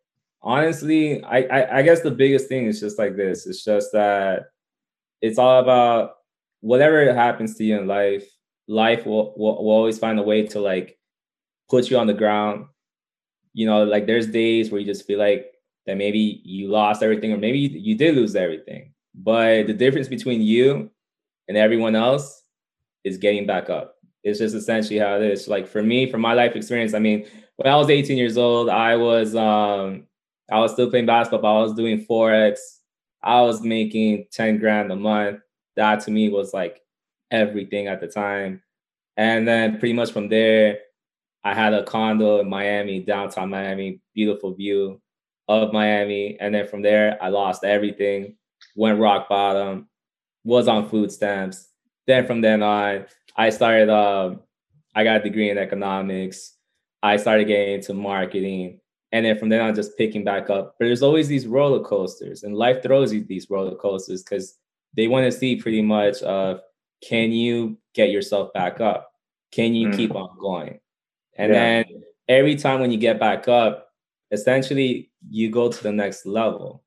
honestly, 0.44 1.24
I, 1.24 1.38
I, 1.42 1.78
I 1.78 1.82
guess 1.82 2.02
the 2.02 2.10
biggest 2.10 2.48
thing 2.48 2.66
is 2.66 2.78
just 2.78 2.98
like 2.98 3.16
this. 3.16 3.46
It's 3.46 3.64
just 3.64 3.92
that 3.92 4.44
it's 5.20 5.38
all 5.38 5.60
about 5.60 6.16
whatever 6.60 7.12
happens 7.12 7.56
to 7.56 7.64
you 7.64 7.78
in 7.78 7.86
life. 7.86 8.28
Life 8.68 9.06
will, 9.06 9.34
will, 9.36 9.64
will 9.64 9.72
always 9.72 9.98
find 9.98 10.18
a 10.18 10.22
way 10.22 10.46
to 10.48 10.60
like 10.60 10.98
put 11.70 11.90
you 11.90 11.98
on 11.98 12.06
the 12.06 12.14
ground. 12.14 12.66
You 13.54 13.66
know, 13.66 13.84
like 13.84 14.06
there's 14.06 14.26
days 14.26 14.70
where 14.70 14.80
you 14.80 14.86
just 14.86 15.06
feel 15.06 15.18
like 15.18 15.46
that 15.86 15.96
maybe 15.96 16.42
you 16.44 16.68
lost 16.68 17.02
everything 17.02 17.32
or 17.32 17.38
maybe 17.38 17.58
you 17.58 17.96
did 17.96 18.14
lose 18.14 18.36
everything. 18.36 18.92
But 19.14 19.66
the 19.66 19.74
difference 19.74 20.08
between 20.08 20.42
you 20.42 20.90
and 21.48 21.56
everyone 21.56 21.94
else 21.94 22.42
is 23.04 23.16
getting 23.16 23.46
back 23.46 23.70
up. 23.70 23.96
It's 24.22 24.38
just 24.38 24.54
essentially 24.54 24.98
how 24.98 25.16
it 25.16 25.22
is. 25.22 25.48
Like 25.48 25.66
for 25.66 25.82
me, 25.82 26.10
from 26.10 26.20
my 26.22 26.32
life 26.32 26.56
experience, 26.56 26.94
I 26.94 26.98
mean, 26.98 27.26
when 27.56 27.72
I 27.72 27.76
was 27.76 27.90
18 27.90 28.16
years 28.16 28.36
old, 28.36 28.68
I 28.68 28.96
was 28.96 29.36
um 29.36 30.06
I 30.50 30.60
was 30.60 30.72
still 30.72 30.90
playing 30.90 31.06
basketball. 31.06 31.58
I 31.58 31.62
was 31.62 31.74
doing 31.74 32.04
forex. 32.04 32.58
I 33.22 33.40
was 33.40 33.62
making 33.62 34.26
10 34.32 34.58
grand 34.58 34.92
a 34.92 34.96
month. 34.96 35.40
That 35.76 36.00
to 36.00 36.10
me 36.10 36.28
was 36.28 36.52
like 36.52 36.80
everything 37.30 37.86
at 37.88 38.00
the 38.00 38.06
time. 38.06 38.62
And 39.16 39.46
then 39.46 39.78
pretty 39.78 39.94
much 39.94 40.12
from 40.12 40.28
there, 40.28 40.78
I 41.42 41.54
had 41.54 41.74
a 41.74 41.84
condo 41.84 42.40
in 42.40 42.48
Miami, 42.48 43.00
downtown 43.00 43.50
Miami, 43.50 44.00
beautiful 44.14 44.54
view 44.54 45.00
of 45.48 45.72
Miami. 45.72 46.38
And 46.40 46.54
then 46.54 46.66
from 46.66 46.82
there, 46.82 47.18
I 47.22 47.28
lost 47.28 47.64
everything, 47.64 48.36
went 48.76 48.98
rock 48.98 49.28
bottom, 49.28 49.88
was 50.44 50.68
on 50.68 50.88
food 50.88 51.12
stamps. 51.12 51.68
Then 52.06 52.26
from 52.26 52.40
then 52.40 52.62
on, 52.62 53.06
I 53.36 53.50
started, 53.50 53.88
uh, 53.88 54.36
I 54.94 55.04
got 55.04 55.20
a 55.20 55.24
degree 55.24 55.50
in 55.50 55.58
economics. 55.58 56.52
I 57.02 57.16
started 57.16 57.46
getting 57.46 57.74
into 57.74 57.94
marketing. 57.94 58.80
And 59.14 59.24
then 59.24 59.38
from 59.38 59.48
then 59.48 59.60
on, 59.60 59.76
just 59.76 59.96
picking 59.96 60.24
back 60.24 60.50
up. 60.50 60.74
But 60.76 60.86
there's 60.86 61.02
always 61.02 61.28
these 61.28 61.46
roller 61.46 61.84
coasters, 61.84 62.42
and 62.42 62.56
life 62.56 62.82
throws 62.82 63.12
you 63.12 63.22
these 63.22 63.48
roller 63.48 63.76
coasters 63.76 64.24
because 64.24 64.58
they 64.96 65.06
want 65.06 65.24
to 65.24 65.30
see 65.30 65.54
pretty 65.54 65.82
much 65.82 66.20
of 66.22 66.60
can 67.00 67.30
you 67.30 67.78
get 67.94 68.10
yourself 68.10 68.52
back 68.54 68.80
up? 68.80 69.12
Can 69.52 69.72
you 69.72 69.88
mm. 69.88 69.96
keep 69.96 70.16
on 70.16 70.36
going? 70.40 70.80
And 71.36 71.52
yeah. 71.52 71.58
then 71.58 71.84
every 72.26 72.56
time 72.56 72.80
when 72.80 72.90
you 72.90 72.98
get 72.98 73.20
back 73.20 73.46
up, 73.46 73.92
essentially 74.32 75.12
you 75.30 75.48
go 75.48 75.70
to 75.70 75.82
the 75.82 75.92
next 75.92 76.26
level. 76.26 76.82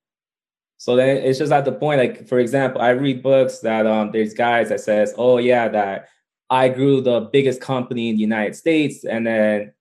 So 0.76 0.98
then 0.98 1.24
it's 1.24 1.40
just 1.40 1.54
at 1.54 1.64
the 1.64 1.72
point, 1.72 2.00
like 2.00 2.28
for 2.28 2.40
example, 2.40 2.82
I 2.82 2.90
read 2.90 3.24
books 3.24 3.60
that 3.60 3.88
um 3.88 4.12
there's 4.12 4.34
guys 4.34 4.68
that 4.68 4.82
says, 4.82 5.14
oh 5.18 5.38
yeah, 5.38 5.70
that 5.70 6.10
I 6.50 6.68
grew 6.68 7.00
the 7.00 7.22
biggest 7.32 7.62
company 7.62 8.10
in 8.10 8.16
the 8.18 8.22
United 8.22 8.58
States 8.58 9.06
and 9.06 9.26
then 9.26 9.72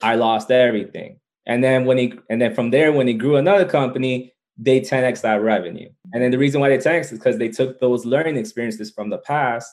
I 0.00 0.16
lost 0.16 0.50
everything. 0.50 1.20
And 1.46 1.62
then 1.62 1.84
when 1.84 1.98
he 1.98 2.14
and 2.30 2.40
then 2.40 2.54
from 2.54 2.70
there, 2.70 2.92
when 2.92 3.08
he 3.08 3.14
grew 3.14 3.36
another 3.36 3.64
company, 3.64 4.32
they 4.56 4.80
10x 4.80 5.22
that 5.22 5.42
revenue. 5.42 5.88
And 6.12 6.22
then 6.22 6.30
the 6.30 6.38
reason 6.38 6.60
why 6.60 6.68
they 6.68 6.78
10x 6.78 7.12
is 7.12 7.18
because 7.18 7.38
they 7.38 7.48
took 7.48 7.80
those 7.80 8.04
learning 8.04 8.36
experiences 8.36 8.90
from 8.90 9.10
the 9.10 9.18
past, 9.18 9.70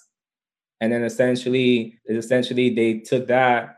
and 0.81 0.91
then 0.91 1.03
essentially, 1.03 1.99
essentially 2.09 2.73
they 2.73 2.99
took 2.99 3.27
that 3.27 3.77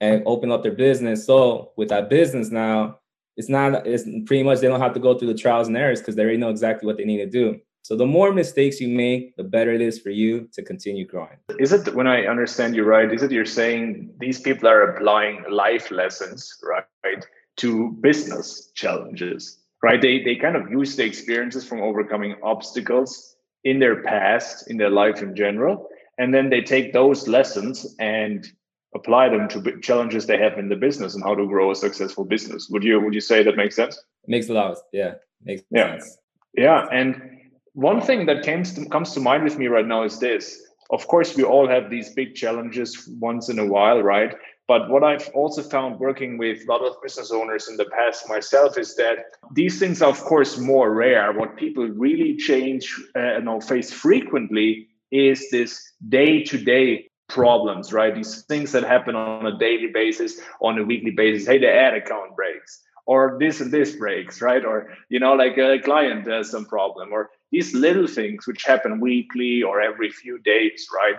and 0.00 0.22
open 0.26 0.50
up 0.52 0.62
their 0.62 0.72
business. 0.72 1.24
So 1.26 1.72
with 1.76 1.88
that 1.88 2.08
business 2.10 2.50
now, 2.50 2.98
it's 3.36 3.48
not 3.48 3.86
it's 3.86 4.04
pretty 4.26 4.42
much 4.42 4.60
they 4.60 4.68
don't 4.68 4.80
have 4.80 4.94
to 4.94 5.00
go 5.00 5.16
through 5.16 5.28
the 5.28 5.38
trials 5.38 5.68
and 5.68 5.76
errors 5.76 6.00
because 6.00 6.16
they 6.16 6.22
already 6.22 6.38
know 6.38 6.50
exactly 6.50 6.86
what 6.86 6.96
they 6.96 7.04
need 7.04 7.18
to 7.18 7.26
do. 7.26 7.60
So 7.88 7.96
the 7.96 8.04
more 8.04 8.34
mistakes 8.34 8.82
you 8.82 8.88
make, 8.88 9.34
the 9.36 9.44
better 9.44 9.72
it 9.72 9.80
is 9.80 9.98
for 9.98 10.10
you 10.10 10.46
to 10.52 10.62
continue 10.62 11.06
growing. 11.06 11.38
Is 11.58 11.72
it 11.72 11.94
when 11.94 12.06
I 12.06 12.26
understand 12.26 12.76
you 12.76 12.84
right? 12.84 13.10
Is 13.10 13.22
it 13.22 13.32
you're 13.32 13.46
saying 13.46 14.10
these 14.20 14.42
people 14.42 14.68
are 14.68 14.82
applying 14.90 15.42
life 15.48 15.90
lessons, 15.90 16.52
right, 16.62 17.24
to 17.56 17.92
business 18.02 18.70
challenges, 18.74 19.62
right? 19.82 20.02
They 20.02 20.22
they 20.22 20.36
kind 20.36 20.54
of 20.54 20.70
use 20.70 20.96
the 20.96 21.06
experiences 21.06 21.64
from 21.64 21.80
overcoming 21.80 22.36
obstacles 22.42 23.36
in 23.64 23.78
their 23.78 24.02
past, 24.02 24.68
in 24.70 24.76
their 24.76 24.90
life 24.90 25.22
in 25.22 25.34
general, 25.34 25.88
and 26.18 26.34
then 26.34 26.50
they 26.50 26.60
take 26.60 26.92
those 26.92 27.26
lessons 27.26 27.96
and 27.98 28.46
apply 28.94 29.30
them 29.30 29.48
to 29.48 29.80
challenges 29.80 30.26
they 30.26 30.36
have 30.36 30.58
in 30.58 30.68
the 30.68 30.76
business 30.76 31.14
and 31.14 31.24
how 31.24 31.34
to 31.34 31.46
grow 31.46 31.70
a 31.70 31.74
successful 31.74 32.26
business. 32.26 32.68
Would 32.68 32.84
you 32.84 33.00
would 33.00 33.14
you 33.14 33.22
say 33.22 33.42
that 33.44 33.56
makes 33.56 33.76
sense? 33.76 33.98
Makes 34.26 34.50
a 34.50 34.52
lot. 34.52 34.76
Yeah. 34.92 35.14
Makes 35.42 35.62
yeah. 35.70 35.92
sense. 35.92 36.18
Yeah. 36.54 36.86
And 36.92 37.38
one 37.78 38.00
thing 38.00 38.26
that 38.26 38.44
comes 38.44 38.74
to, 38.74 38.84
comes 38.86 39.12
to 39.12 39.20
mind 39.20 39.44
with 39.44 39.56
me 39.56 39.68
right 39.68 39.86
now 39.86 40.02
is 40.02 40.18
this. 40.18 40.62
Of 40.90 41.06
course, 41.06 41.36
we 41.36 41.44
all 41.44 41.68
have 41.68 41.90
these 41.90 42.12
big 42.12 42.34
challenges 42.34 43.08
once 43.20 43.48
in 43.48 43.60
a 43.60 43.66
while, 43.66 44.02
right? 44.02 44.34
But 44.66 44.90
what 44.90 45.04
I've 45.04 45.28
also 45.28 45.62
found 45.62 46.00
working 46.00 46.38
with 46.38 46.62
a 46.62 46.72
lot 46.72 46.82
of 46.82 47.00
business 47.00 47.30
owners 47.30 47.68
in 47.68 47.76
the 47.76 47.88
past 47.96 48.28
myself 48.28 48.76
is 48.78 48.96
that 48.96 49.18
these 49.52 49.78
things 49.78 50.02
are, 50.02 50.10
of 50.10 50.20
course, 50.22 50.58
more 50.58 50.92
rare. 50.92 51.32
What 51.32 51.56
people 51.56 51.86
really 51.86 52.36
change 52.36 52.92
uh, 53.14 53.36
and 53.36 53.62
face 53.62 53.92
frequently 53.92 54.88
is 55.12 55.48
this 55.50 55.92
day 56.08 56.42
to 56.44 56.58
day 56.58 57.08
problems, 57.28 57.92
right? 57.92 58.14
These 58.14 58.42
things 58.46 58.72
that 58.72 58.82
happen 58.82 59.14
on 59.14 59.46
a 59.46 59.56
daily 59.56 59.90
basis, 59.94 60.40
on 60.60 60.78
a 60.78 60.84
weekly 60.84 61.12
basis. 61.12 61.46
Hey, 61.46 61.58
the 61.58 61.72
ad 61.72 61.94
account 61.94 62.34
breaks, 62.34 62.82
or 63.08 63.38
this 63.40 63.62
and 63.62 63.72
this 63.72 63.96
breaks, 63.96 64.42
right? 64.42 64.64
Or 64.64 64.90
you 65.08 65.18
know, 65.18 65.32
like 65.32 65.56
a 65.56 65.80
client 65.80 66.28
has 66.28 66.50
some 66.50 66.66
problem, 66.66 67.10
or 67.10 67.30
these 67.50 67.74
little 67.74 68.06
things 68.06 68.46
which 68.46 68.64
happen 68.64 69.00
weekly 69.00 69.62
or 69.62 69.80
every 69.80 70.10
few 70.10 70.38
days, 70.38 70.86
right? 70.94 71.16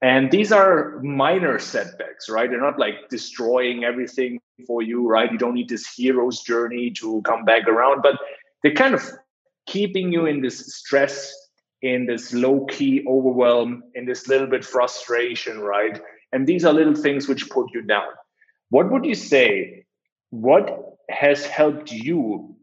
And 0.00 0.30
these 0.30 0.52
are 0.52 1.00
minor 1.02 1.58
setbacks, 1.58 2.28
right? 2.28 2.48
They're 2.48 2.60
not 2.60 2.78
like 2.78 3.08
destroying 3.10 3.84
everything 3.84 4.40
for 4.66 4.82
you, 4.82 5.06
right? 5.08 5.30
You 5.30 5.38
don't 5.38 5.54
need 5.54 5.68
this 5.68 5.86
hero's 5.94 6.40
journey 6.42 6.90
to 7.00 7.20
come 7.22 7.44
back 7.44 7.66
around, 7.68 8.02
but 8.02 8.18
they're 8.62 8.74
kind 8.74 8.94
of 8.94 9.02
keeping 9.66 10.12
you 10.12 10.26
in 10.26 10.42
this 10.42 10.76
stress, 10.76 11.32
in 11.82 12.06
this 12.06 12.32
low 12.32 12.66
key 12.66 13.04
overwhelm, 13.08 13.82
in 13.94 14.06
this 14.06 14.28
little 14.28 14.46
bit 14.46 14.64
frustration, 14.64 15.58
right? 15.60 16.00
And 16.32 16.46
these 16.46 16.64
are 16.64 16.72
little 16.72 16.94
things 16.94 17.26
which 17.26 17.50
put 17.50 17.66
you 17.74 17.82
down. 17.82 18.12
What 18.70 18.90
would 18.90 19.04
you 19.04 19.16
say? 19.16 19.84
What 20.30 20.91
has 21.12 21.46
helped 21.46 21.92
you 21.92 22.56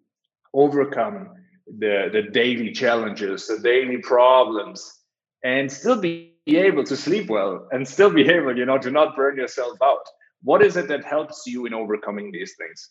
overcome 0.54 1.30
the, 1.78 2.10
the 2.12 2.24
daily 2.24 2.72
challenges, 2.72 3.48
the 3.48 3.60
daily 3.60 3.98
problems, 3.98 5.00
and 5.44 5.72
still 5.72 6.00
be 6.00 6.36
able 6.48 6.84
to 6.84 6.98
sleep 6.98 7.30
well 7.30 7.68
and 7.72 7.88
still 7.88 8.10
be 8.10 8.28
able, 8.30 8.58
you 8.58 8.66
know, 8.66 8.78
to 8.78 8.92
not 8.92 9.16
burn 9.16 9.38
yourself 9.38 9.78
out? 9.84 10.06
What 10.42 10.64
is 10.64 10.78
it 10.78 10.88
that 10.88 11.04
helps 11.04 11.44
you 11.46 11.66
in 11.66 11.74
overcoming 11.74 12.32
these 12.32 12.56
things? 12.58 12.90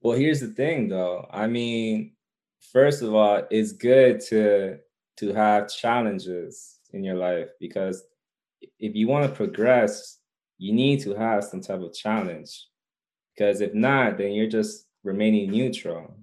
Well, 0.00 0.16
here's 0.16 0.40
the 0.40 0.48
thing 0.48 0.88
though. 0.88 1.26
I 1.30 1.46
mean, 1.46 2.12
first 2.72 3.02
of 3.02 3.14
all, 3.14 3.42
it's 3.50 3.72
good 3.72 4.20
to 4.28 4.78
to 5.18 5.32
have 5.32 5.68
challenges 5.68 6.76
in 6.92 7.02
your 7.02 7.14
life 7.14 7.48
because 7.58 8.02
if 8.78 8.94
you 8.94 9.08
want 9.08 9.26
to 9.26 9.34
progress, 9.34 10.18
you 10.58 10.74
need 10.74 11.00
to 11.00 11.14
have 11.14 11.44
some 11.44 11.60
type 11.60 11.80
of 11.80 11.94
challenge. 11.94 12.66
Because 13.34 13.60
if 13.60 13.74
not, 13.74 14.18
then 14.18 14.32
you're 14.32 14.48
just 14.48 14.85
remaining 15.06 15.50
neutral. 15.50 16.14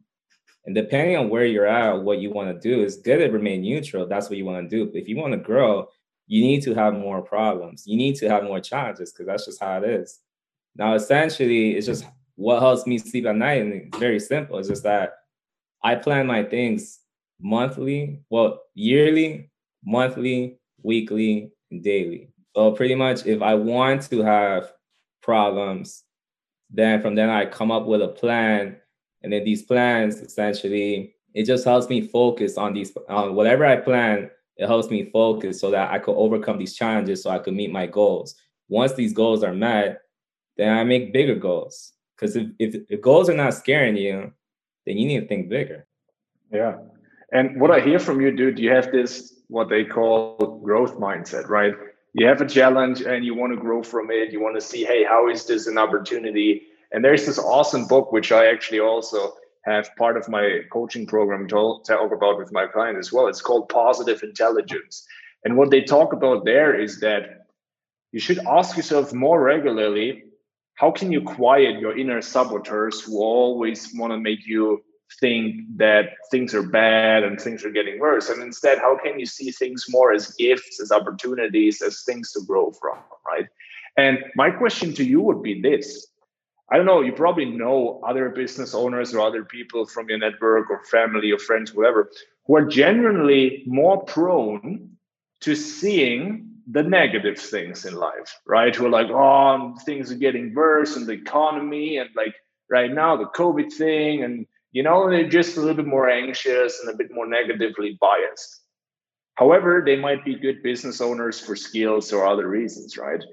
And 0.66 0.76
depending 0.76 1.18
on 1.18 1.30
where 1.30 1.46
you're 1.46 1.66
at, 1.66 2.04
what 2.04 2.20
you 2.20 2.32
want 2.32 2.50
to 2.50 2.70
do, 2.70 2.84
is 2.84 2.98
good 2.98 3.18
to 3.18 3.28
remain 3.30 3.62
neutral. 3.62 4.08
That's 4.08 4.30
what 4.30 4.38
you 4.38 4.46
want 4.46 4.70
to 4.70 4.76
do. 4.76 4.86
But 4.86 5.02
if 5.02 5.08
you 5.08 5.18
want 5.18 5.34
to 5.34 5.40
grow, 5.40 5.88
you 6.28 6.42
need 6.42 6.62
to 6.64 6.74
have 6.74 6.94
more 6.94 7.22
problems. 7.22 7.84
You 7.86 7.98
need 7.98 8.16
to 8.18 8.30
have 8.30 8.44
more 8.44 8.62
challenges 8.62 9.12
because 9.12 9.28
that's 9.28 9.46
just 9.46 9.62
how 9.62 9.78
it 9.80 9.90
is. 9.90 10.20
Now, 10.76 10.96
essentially, 10.96 11.72
it's 11.72 11.86
just 11.86 12.06
what 12.36 12.62
helps 12.62 12.88
me 12.88 12.98
sleep 12.98 13.26
at 13.26 13.36
night. 13.36 13.62
And 13.62 13.74
it's 13.74 13.98
very 13.98 14.20
simple. 14.20 14.58
It's 14.58 14.70
just 14.70 14.84
that 14.84 15.14
I 15.84 15.96
plan 15.96 16.28
my 16.28 16.44
things 16.44 17.00
monthly, 17.42 18.22
well, 18.30 18.62
yearly, 18.74 19.52
monthly, 19.86 20.58
weekly, 20.82 21.52
and 21.72 21.84
daily. 21.84 22.30
So 22.56 22.72
pretty 22.72 22.96
much 22.96 23.26
if 23.26 23.42
I 23.42 23.56
want 23.56 24.04
to 24.10 24.22
have 24.22 24.72
problems, 25.22 26.04
then 26.74 27.02
from 27.02 27.16
then 27.16 27.30
I 27.30 27.46
come 27.46 27.72
up 27.72 27.86
with 27.86 28.02
a 28.02 28.08
plan. 28.08 28.78
And 29.22 29.32
then 29.32 29.46
these 29.46 29.64
plans 29.64 30.20
essentially, 30.20 31.16
it 31.34 31.46
just 31.46 31.64
helps 31.64 31.88
me 31.88 32.02
focus 32.02 32.58
on 32.58 32.74
these 32.74 32.92
on 33.08 33.36
whatever 33.36 33.66
I 33.66 33.78
plan, 33.78 34.30
it 34.58 34.68
helps 34.68 34.90
me 34.90 35.10
focus 35.12 35.60
so 35.60 35.72
that 35.72 35.92
I 35.92 36.00
could 36.00 36.16
overcome 36.16 36.58
these 36.58 36.76
challenges 36.76 37.24
so 37.24 37.30
I 37.30 37.40
could 37.40 37.54
meet 37.54 37.72
my 37.72 37.88
goals. 37.88 38.36
Once 38.68 38.94
these 38.94 39.14
goals 39.14 39.44
are 39.44 39.54
met, 39.54 40.02
then 40.58 40.76
I 40.76 40.84
make 40.84 41.14
bigger 41.14 41.36
goals. 41.36 41.94
Because 42.16 42.36
if, 42.36 42.48
if, 42.60 42.76
if 42.90 43.02
goals 43.02 43.30
are 43.30 43.36
not 43.36 43.54
scaring 43.54 43.98
you, 43.98 44.32
then 44.86 44.98
you 44.98 45.08
need 45.08 45.22
to 45.22 45.28
think 45.28 45.50
bigger. 45.50 45.88
Yeah. 46.52 46.76
And 47.32 47.60
what 47.60 47.72
I 47.72 47.80
hear 47.80 48.00
from 48.00 48.22
you, 48.22 48.32
dude, 48.32 48.60
you 48.60 48.72
have 48.72 48.92
this 48.92 49.42
what 49.48 49.70
they 49.70 49.86
call 49.86 50.60
growth 50.64 50.96
mindset, 50.98 51.50
right? 51.50 51.74
You 52.14 52.28
have 52.28 52.42
a 52.42 52.48
challenge 52.48 53.02
and 53.02 53.26
you 53.26 53.34
want 53.34 53.54
to 53.54 53.60
grow 53.60 53.82
from 53.82 54.12
it. 54.12 54.32
You 54.32 54.42
want 54.42 54.56
to 54.56 54.62
see, 54.62 54.84
hey, 54.84 55.04
how 55.04 55.30
is 55.30 55.46
this 55.46 55.68
an 55.68 55.78
opportunity? 55.78 56.64
And 56.92 57.04
there's 57.04 57.26
this 57.26 57.40
awesome 57.40 57.88
book, 57.88 58.12
which 58.12 58.32
I 58.32 58.46
actually 58.48 58.80
also 58.80 59.34
have 59.66 59.96
part 59.98 60.18
of 60.18 60.30
my 60.30 60.60
coaching 60.72 61.08
program 61.08 61.48
to 61.48 61.80
talk 61.88 62.12
about 62.12 62.38
with 62.38 62.52
my 62.52 62.68
clients 62.68 63.08
as 63.08 63.14
well. 63.14 63.28
It's 63.28 63.42
called 63.42 63.70
Positive 63.70 64.22
Intelligence. 64.22 65.06
And 65.44 65.58
what 65.58 65.72
they 65.72 65.82
talk 65.82 66.14
about 66.14 66.46
there 66.46 66.80
is 66.80 67.00
that 67.00 67.48
you 68.12 68.20
should 68.20 68.40
ask 68.46 68.78
yourself 68.78 69.12
more 69.14 69.42
regularly 69.42 70.24
how 70.76 70.92
can 70.92 71.12
you 71.12 71.22
quiet 71.22 71.80
your 71.80 71.98
inner 71.98 72.22
saboteurs 72.22 73.02
who 73.02 73.20
always 73.20 73.92
want 73.96 74.12
to 74.12 74.20
make 74.20 74.46
you 74.46 74.84
think 75.20 75.62
that 75.78 76.16
things 76.32 76.54
are 76.54 76.64
bad 76.64 77.24
and 77.24 77.40
things 77.40 77.64
are 77.66 77.72
getting 77.72 78.00
worse? 78.00 78.30
And 78.30 78.42
instead 78.42 78.80
how 78.80 78.98
can 78.98 79.20
you 79.20 79.26
see 79.26 79.52
things 79.52 79.86
more 79.90 80.14
as 80.14 80.34
gifts 80.36 80.82
as 80.82 80.92
opportunities 80.92 81.82
as 81.82 82.04
things 82.04 82.32
to 82.34 82.42
grow 82.46 82.72
from 82.72 82.98
right? 83.26 83.48
And 83.98 84.20
my 84.36 84.50
question 84.50 84.94
to 84.96 85.04
you 85.04 85.22
would 85.22 85.44
be 85.44 85.62
this. 85.62 86.08
I 86.72 86.78
don't 86.78 86.86
know 86.86 87.02
you 87.02 87.14
probably 87.14 87.46
know 87.46 88.02
other 88.06 88.30
business 88.30 88.74
owners 88.74 89.14
or 89.14 89.22
other 89.22 89.44
people 89.44 89.86
from 89.86 90.10
your 90.10 90.18
network 90.18 90.70
or 90.70 90.84
family 90.86 91.32
or 91.32 91.40
friends 91.40 91.74
whatever 91.74 92.10
who 92.46 92.56
are 92.58 92.66
genuinely 92.66 93.64
more 93.66 94.04
prone 94.04 94.90
to 95.42 95.56
seeing 95.56 96.50
the 96.68 96.84
negative 96.84 97.38
things 97.38 97.86
in 97.86 97.96
life, 97.96 98.40
right? 98.46 98.76
Who 98.76 98.86
are 98.86 98.90
like, 98.90 99.10
oh, 99.10 99.76
things 99.86 100.12
are 100.12 100.16
getting 100.16 100.54
worse 100.54 100.96
and 100.96 101.06
the 101.06 101.14
economy, 101.14 101.98
and 101.98 102.10
like 102.16 102.34
right 102.70 102.92
now 102.92 103.18
the 103.18 103.26
COVID 103.26 103.72
thing, 103.72 104.24
and 104.24 104.46
you 104.74 104.84
know, 104.84 105.10
they're 105.10 105.30
just 105.30 105.56
a 105.56 105.62
little 105.62 105.76
bit 105.76 105.88
more 105.88 106.10
anxious 106.10 106.82
and 106.82 106.94
a 106.94 106.98
bit 106.98 107.14
more 107.14 107.28
negatively 107.28 107.98
biased. 108.02 108.62
However, 109.36 109.82
they 109.86 109.96
might 109.96 110.26
be 110.26 110.36
good 110.36 110.62
business 110.62 111.00
owners 111.00 111.40
for 111.40 111.56
skills 111.56 112.12
or 112.12 112.28
other 112.28 112.48
reasons, 112.48 112.98
right? 112.98 113.24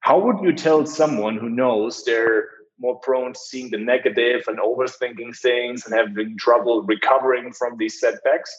How 0.00 0.18
would 0.20 0.40
you 0.42 0.54
tell 0.54 0.86
someone 0.86 1.36
who 1.36 1.50
knows 1.50 2.04
they're 2.04 2.48
more 2.78 3.00
prone 3.00 3.32
to 3.32 3.38
seeing 3.38 3.70
the 3.70 3.78
negative 3.78 4.44
and 4.46 4.58
overthinking 4.58 5.36
things 5.36 5.84
and 5.84 5.94
having 5.94 6.38
trouble 6.38 6.82
recovering 6.84 7.52
from 7.52 7.76
these 7.76 7.98
setbacks? 7.98 8.50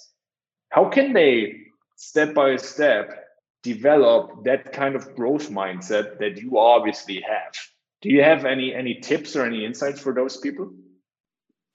How 0.70 0.90
can 0.90 1.14
they 1.14 1.62
step 1.96 2.34
by 2.34 2.58
step 2.58 3.22
develop 3.64 4.44
that 4.44 4.74
kind 4.74 4.96
of 4.96 5.16
growth 5.16 5.50
mindset 5.50 6.18
that 6.20 6.38
you 6.38 6.58
obviously 6.58 7.22
have. 7.22 7.54
Do 8.02 8.10
you 8.10 8.24
have 8.24 8.46
any 8.46 8.74
any 8.74 8.96
tips 8.96 9.36
or 9.36 9.46
any 9.46 9.64
insights 9.66 10.00
for 10.00 10.14
those 10.14 10.38
people? 10.38 10.72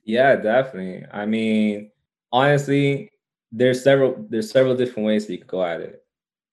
Yeah, 0.07 0.37
definitely. 0.37 1.07
I 1.13 1.27
mean, 1.27 1.91
honestly, 2.33 3.11
there's 3.53 3.83
several 3.83 4.27
there's 4.31 4.51
several 4.51 4.77
different 4.77 5.07
ways 5.07 5.29
you 5.29 5.39
could 5.39 5.49
go 5.49 5.65
at 5.65 5.81
it. 5.81 6.05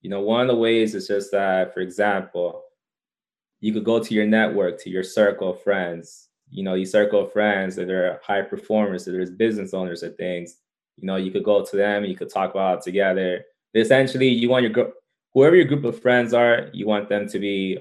You 0.02 0.10
know, 0.10 0.22
one 0.22 0.42
of 0.42 0.48
the 0.48 0.56
ways 0.56 0.96
is 0.96 1.08
just 1.08 1.32
that, 1.32 1.74
for 1.74 1.82
example, 1.82 2.64
you 3.62 3.74
could 3.74 3.86
go 3.86 4.00
to 4.04 4.14
your 4.14 4.28
network, 4.28 4.80
to 4.82 4.90
your 4.90 5.04
circle 5.04 5.52
of 5.52 5.64
friends. 5.64 6.30
You 6.52 6.64
know, 6.64 6.76
you 6.76 6.86
circle 6.86 7.22
of 7.26 7.34
friends 7.34 7.76
that 7.78 7.92
are 7.92 8.22
high 8.24 8.42
performers, 8.44 9.06
that 9.06 9.12
there's 9.14 9.32
business 9.32 9.74
owners 9.74 10.04
or 10.04 10.10
things. 10.12 10.58
You 10.98 11.08
know, 11.08 11.18
you 11.18 11.32
could 11.32 11.46
go 11.46 11.66
to 11.66 11.78
them, 11.78 12.06
you 12.06 12.16
could 12.18 12.32
talk 12.32 12.52
about 12.52 12.80
it 12.80 12.84
together. 12.86 13.46
Essentially, 13.76 14.30
you 14.30 14.50
want 14.50 14.64
your 14.64 14.74
group, 14.74 14.96
whoever 15.34 15.56
your 15.58 15.66
group 15.66 15.86
of 15.86 16.02
friends 16.02 16.34
are, 16.34 16.70
you 16.74 16.88
want 16.88 17.10
them 17.10 17.28
to 17.30 17.40
be, 17.40 17.80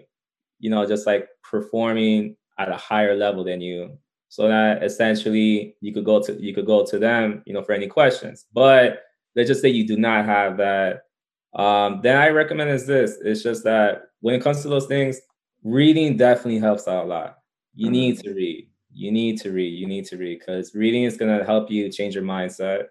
you 0.61 0.71
know, 0.71 0.87
just 0.87 1.07
like 1.07 1.29
performing 1.45 2.37
at 2.59 2.71
a 2.71 2.77
higher 2.77 3.17
level 3.17 3.45
than 3.45 3.63
you. 3.63 3.99
So 4.33 4.49
that 4.49 4.83
essentially 4.83 5.77
you 5.83 5.93
could 5.93 6.07
go 6.07 6.19
to 6.23 6.33
you 6.43 6.55
could 6.55 6.65
go 6.65 6.87
to 6.87 6.99
them, 6.99 7.43
you 7.45 7.53
know, 7.53 7.63
for 7.63 7.73
any 7.73 7.87
questions. 7.87 8.47
But 8.55 9.03
let's 9.37 9.47
just 9.47 9.61
say 9.61 9.69
you 9.69 9.87
do 9.87 9.99
not 9.99 10.25
have 10.25 10.57
that. 10.57 11.03
Um, 11.53 12.01
then 12.03 12.17
I 12.17 12.29
recommend 12.29 12.71
is 12.71 12.87
this. 12.87 13.19
It's 13.23 13.43
just 13.43 13.63
that 13.65 14.05
when 14.21 14.35
it 14.35 14.43
comes 14.43 14.63
to 14.63 14.69
those 14.69 14.87
things, 14.87 15.21
reading 15.63 16.17
definitely 16.17 16.61
helps 16.61 16.89
out 16.89 17.05
a 17.05 17.07
lot. 17.07 17.41
You 17.75 17.89
mm-hmm. 17.89 17.93
need 17.93 18.21
to 18.21 18.33
read. 18.33 18.71
You 18.91 19.13
need 19.13 19.39
to 19.43 19.51
read. 19.51 19.79
You 19.79 19.87
need 19.87 20.07
to 20.07 20.17
read 20.17 20.39
because 20.39 20.75
reading 20.75 21.03
is 21.03 21.19
gonna 21.19 21.45
help 21.45 21.71
you 21.71 21.93
change 21.93 22.15
your 22.15 22.25
mindset. 22.25 22.87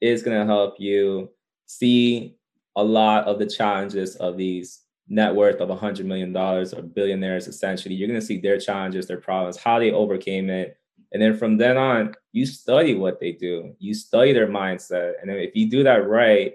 It's 0.00 0.24
gonna 0.24 0.44
help 0.44 0.80
you 0.80 1.30
see 1.66 2.34
a 2.74 2.82
lot 2.82 3.26
of 3.26 3.38
the 3.38 3.46
challenges 3.46 4.16
of 4.16 4.36
these 4.36 4.80
net 5.08 5.34
worth 5.34 5.60
of 5.60 5.68
$100 5.68 6.04
million 6.04 6.34
or 6.36 6.82
billionaires, 6.82 7.46
essentially, 7.46 7.94
you're 7.94 8.08
going 8.08 8.20
to 8.20 8.26
see 8.26 8.40
their 8.40 8.58
challenges, 8.58 9.06
their 9.06 9.20
problems, 9.20 9.56
how 9.56 9.78
they 9.78 9.92
overcame 9.92 10.50
it. 10.50 10.78
And 11.12 11.22
then 11.22 11.36
from 11.36 11.56
then 11.56 11.76
on, 11.76 12.14
you 12.32 12.46
study 12.46 12.94
what 12.94 13.20
they 13.20 13.32
do, 13.32 13.74
you 13.78 13.94
study 13.94 14.32
their 14.32 14.48
mindset. 14.48 15.12
And 15.20 15.30
then 15.30 15.36
if 15.38 15.54
you 15.54 15.70
do 15.70 15.84
that 15.84 16.08
right, 16.08 16.54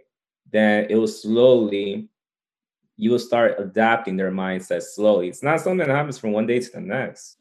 then 0.51 0.87
it 0.89 0.95
will 0.95 1.07
slowly, 1.07 2.09
you 2.97 3.11
will 3.11 3.19
start 3.19 3.55
adapting 3.57 4.17
their 4.17 4.31
mindset 4.31 4.83
slowly. 4.83 5.29
It's 5.29 5.43
not 5.43 5.61
something 5.61 5.77
that 5.77 5.87
happens 5.87 6.17
from 6.17 6.33
one 6.33 6.47
day 6.47 6.59
to 6.59 6.71
the 6.71 6.81
next. 6.81 7.37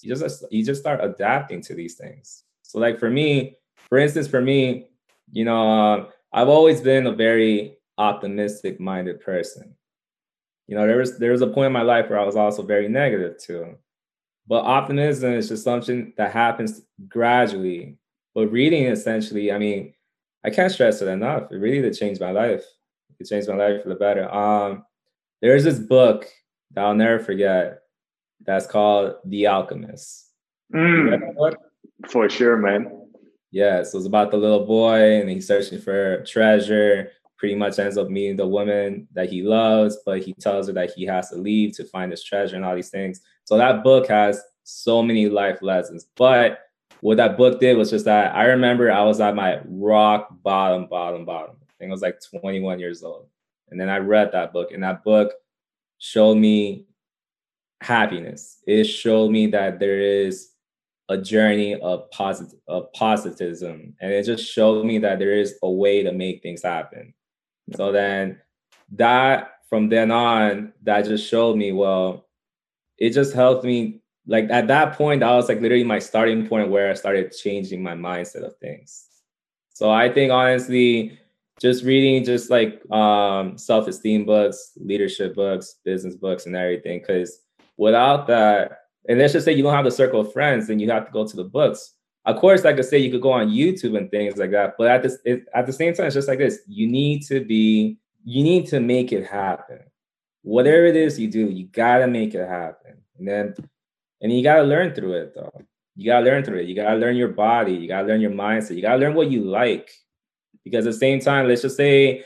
You 0.00 0.14
just 0.14 0.44
you 0.50 0.64
just 0.64 0.80
start 0.80 1.00
adapting 1.02 1.60
to 1.62 1.74
these 1.74 1.94
things. 1.94 2.44
So 2.62 2.78
like 2.78 2.98
for 2.98 3.10
me, 3.10 3.56
for 3.88 3.98
instance, 3.98 4.26
for 4.26 4.40
me, 4.40 4.88
you 5.30 5.44
know, 5.44 5.70
uh, 5.70 6.08
I've 6.32 6.48
always 6.48 6.80
been 6.80 7.06
a 7.06 7.12
very 7.12 7.78
optimistic 7.96 8.80
minded 8.80 9.20
person. 9.20 9.74
You 10.68 10.76
know, 10.76 10.86
there 10.86 10.98
was 10.98 11.18
there 11.18 11.32
was 11.32 11.42
a 11.42 11.46
point 11.46 11.66
in 11.66 11.72
my 11.72 11.82
life 11.82 12.08
where 12.08 12.20
I 12.20 12.24
was 12.24 12.36
also 12.36 12.62
very 12.62 12.88
negative 12.88 13.38
too. 13.38 13.74
But 14.46 14.64
optimism 14.64 15.32
is 15.32 15.48
just 15.48 15.64
something 15.64 16.12
that 16.16 16.32
happens 16.32 16.82
gradually. 17.08 17.96
But 18.34 18.52
reading 18.52 18.84
essentially, 18.84 19.50
I 19.50 19.58
mean, 19.58 19.94
I 20.44 20.50
can't 20.50 20.70
stress 20.70 21.02
it 21.02 21.08
enough. 21.08 21.50
It 21.50 21.56
really 21.56 21.80
did 21.80 21.96
change 21.96 22.20
my 22.20 22.30
life. 22.30 22.64
It 23.18 23.26
changed 23.26 23.48
my 23.48 23.56
life 23.56 23.82
for 23.82 23.88
the 23.88 23.94
better. 23.96 24.32
Um, 24.32 24.84
there's 25.42 25.64
this 25.64 25.78
book 25.78 26.26
that 26.74 26.84
I'll 26.84 26.94
never 26.94 27.18
forget 27.18 27.80
that's 28.44 28.66
called 28.66 29.14
The 29.24 29.46
Alchemist. 29.48 30.26
Mm, 30.74 31.54
for 32.08 32.28
sure, 32.28 32.56
man. 32.56 33.06
Yeah, 33.50 33.82
so 33.82 33.98
it's 33.98 34.06
about 34.06 34.30
the 34.30 34.36
little 34.36 34.66
boy 34.66 35.20
and 35.20 35.28
he's 35.28 35.46
searching 35.46 35.80
for 35.80 36.22
treasure 36.24 37.10
pretty 37.38 37.54
much 37.54 37.78
ends 37.78 37.96
up 37.96 38.10
meeting 38.10 38.36
the 38.36 38.46
woman 38.46 39.08
that 39.12 39.30
he 39.30 39.42
loves, 39.42 39.96
but 40.04 40.22
he 40.22 40.34
tells 40.34 40.66
her 40.66 40.72
that 40.74 40.90
he 40.90 41.06
has 41.06 41.30
to 41.30 41.36
leave 41.36 41.74
to 41.76 41.84
find 41.84 42.10
his 42.10 42.22
treasure 42.22 42.56
and 42.56 42.64
all 42.64 42.74
these 42.74 42.90
things. 42.90 43.20
So 43.44 43.56
that 43.56 43.82
book 43.82 44.08
has 44.08 44.42
so 44.64 45.02
many 45.02 45.28
life 45.28 45.62
lessons. 45.62 46.06
But 46.16 46.60
what 47.00 47.16
that 47.18 47.38
book 47.38 47.60
did 47.60 47.76
was 47.76 47.90
just 47.90 48.04
that 48.06 48.34
I 48.34 48.46
remember 48.46 48.90
I 48.90 49.04
was 49.04 49.20
at 49.20 49.36
my 49.36 49.60
rock 49.66 50.28
bottom, 50.42 50.86
bottom, 50.88 51.24
bottom. 51.24 51.56
I 51.62 51.72
think 51.78 51.90
I 51.90 51.92
was 51.92 52.02
like 52.02 52.20
21 52.40 52.80
years 52.80 53.02
old. 53.02 53.26
And 53.70 53.80
then 53.80 53.88
I 53.88 53.98
read 53.98 54.32
that 54.32 54.52
book, 54.52 54.72
and 54.72 54.82
that 54.82 55.04
book 55.04 55.32
showed 55.98 56.36
me 56.36 56.86
happiness. 57.80 58.62
It 58.66 58.84
showed 58.84 59.30
me 59.30 59.46
that 59.48 59.78
there 59.78 60.00
is 60.00 60.50
a 61.08 61.16
journey 61.16 61.74
of 61.80 62.10
positive 62.10 62.58
of 62.66 62.92
positivism. 62.92 63.94
And 64.00 64.12
it 64.12 64.24
just 64.24 64.44
showed 64.44 64.84
me 64.84 64.98
that 64.98 65.18
there 65.18 65.32
is 65.32 65.54
a 65.62 65.70
way 65.70 66.02
to 66.02 66.12
make 66.12 66.42
things 66.42 66.62
happen. 66.62 67.14
So 67.76 67.92
then 67.92 68.40
that 68.92 69.52
from 69.68 69.88
then 69.88 70.10
on, 70.10 70.72
that 70.82 71.04
just 71.04 71.28
showed 71.28 71.56
me, 71.56 71.72
well, 71.72 72.26
it 72.96 73.10
just 73.10 73.34
helped 73.34 73.64
me. 73.64 74.00
Like 74.26 74.50
at 74.50 74.68
that 74.68 74.94
point, 74.96 75.20
that 75.20 75.32
was 75.32 75.48
like 75.48 75.60
literally 75.60 75.84
my 75.84 75.98
starting 75.98 76.46
point 76.46 76.70
where 76.70 76.90
I 76.90 76.94
started 76.94 77.32
changing 77.32 77.82
my 77.82 77.94
mindset 77.94 78.44
of 78.44 78.56
things. 78.58 79.06
So 79.72 79.90
I 79.90 80.12
think 80.12 80.32
honestly, 80.32 81.18
just 81.60 81.84
reading 81.84 82.24
just 82.24 82.50
like 82.50 82.82
um, 82.90 83.56
self-esteem 83.56 84.24
books, 84.24 84.72
leadership 84.76 85.34
books, 85.34 85.76
business 85.84 86.14
books, 86.14 86.46
and 86.46 86.56
everything. 86.56 87.00
Because 87.00 87.40
without 87.76 88.26
that, 88.26 88.80
and 89.08 89.18
let's 89.18 89.32
just 89.32 89.44
say 89.44 89.52
you 89.52 89.62
don't 89.62 89.74
have 89.74 89.84
the 89.84 89.90
circle 89.90 90.20
of 90.20 90.32
friends, 90.32 90.66
then 90.66 90.78
you 90.78 90.90
have 90.90 91.06
to 91.06 91.12
go 91.12 91.26
to 91.26 91.36
the 91.36 91.44
books. 91.44 91.94
Of 92.28 92.36
course, 92.36 92.62
like 92.62 92.76
I 92.78 92.82
say, 92.82 92.98
you 92.98 93.10
could 93.10 93.22
go 93.22 93.32
on 93.32 93.48
YouTube 93.48 93.96
and 93.96 94.10
things 94.10 94.36
like 94.36 94.50
that. 94.50 94.74
But 94.76 94.88
at 94.88 95.02
this, 95.02 95.16
it, 95.24 95.46
at 95.54 95.64
the 95.66 95.72
same 95.72 95.94
time, 95.94 96.06
it's 96.06 96.14
just 96.14 96.28
like 96.28 96.38
this: 96.38 96.60
you 96.68 96.86
need 96.86 97.24
to 97.26 97.42
be, 97.42 97.98
you 98.22 98.44
need 98.44 98.66
to 98.68 98.80
make 98.80 99.12
it 99.12 99.26
happen. 99.26 99.80
Whatever 100.42 100.84
it 100.84 100.96
is 100.96 101.18
you 101.18 101.28
do, 101.30 101.46
you 101.48 101.68
gotta 101.68 102.06
make 102.06 102.34
it 102.34 102.46
happen, 102.46 102.98
and 103.18 103.26
then, 103.26 103.54
and 104.20 104.30
you 104.30 104.42
gotta 104.42 104.62
learn 104.62 104.94
through 104.94 105.14
it, 105.14 105.32
though. 105.34 105.62
You 105.96 106.04
gotta 106.04 106.26
learn 106.26 106.44
through 106.44 106.58
it. 106.58 106.66
You 106.66 106.74
gotta 106.74 106.96
learn 106.96 107.16
your 107.16 107.28
body. 107.28 107.72
You 107.72 107.88
gotta 107.88 108.06
learn 108.06 108.20
your 108.20 108.30
mindset. 108.30 108.76
You 108.76 108.82
gotta 108.82 108.98
learn 108.98 109.14
what 109.14 109.30
you 109.30 109.44
like, 109.44 109.90
because 110.64 110.86
at 110.86 110.92
the 110.92 110.98
same 110.98 111.20
time, 111.20 111.48
let's 111.48 111.62
just 111.62 111.78
say, 111.78 112.24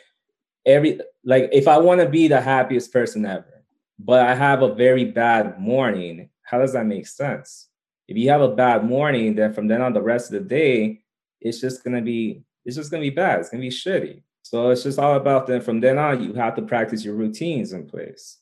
every 0.66 1.00
like 1.24 1.48
if 1.52 1.68
I 1.68 1.78
want 1.78 2.00
to 2.00 2.08
be 2.08 2.26
the 2.26 2.40
happiest 2.40 2.92
person 2.92 3.24
ever, 3.24 3.64
but 4.00 4.26
I 4.26 4.34
have 4.34 4.62
a 4.62 4.74
very 4.74 5.04
bad 5.04 5.60
morning, 5.60 6.28
how 6.42 6.58
does 6.58 6.72
that 6.72 6.86
make 6.86 7.06
sense? 7.06 7.68
If 8.08 8.16
you 8.16 8.28
have 8.30 8.40
a 8.40 8.54
bad 8.54 8.84
morning, 8.84 9.34
then 9.34 9.52
from 9.52 9.68
then 9.68 9.80
on 9.80 9.92
the 9.92 10.02
rest 10.02 10.32
of 10.32 10.42
the 10.42 10.48
day, 10.48 11.02
it's 11.40 11.60
just 11.60 11.84
gonna 11.84 12.02
be 12.02 12.44
it's 12.64 12.76
just 12.76 12.90
gonna 12.90 13.02
be 13.02 13.10
bad. 13.10 13.40
It's 13.40 13.50
gonna 13.50 13.62
be 13.62 13.70
shitty. 13.70 14.22
So 14.42 14.70
it's 14.70 14.82
just 14.82 14.98
all 14.98 15.14
about 15.16 15.46
then 15.46 15.60
from 15.60 15.80
then 15.80 15.98
on, 15.98 16.22
you 16.22 16.34
have 16.34 16.56
to 16.56 16.62
practice 16.62 17.04
your 17.04 17.14
routines 17.14 17.72
in 17.72 17.86
place. 17.86 18.38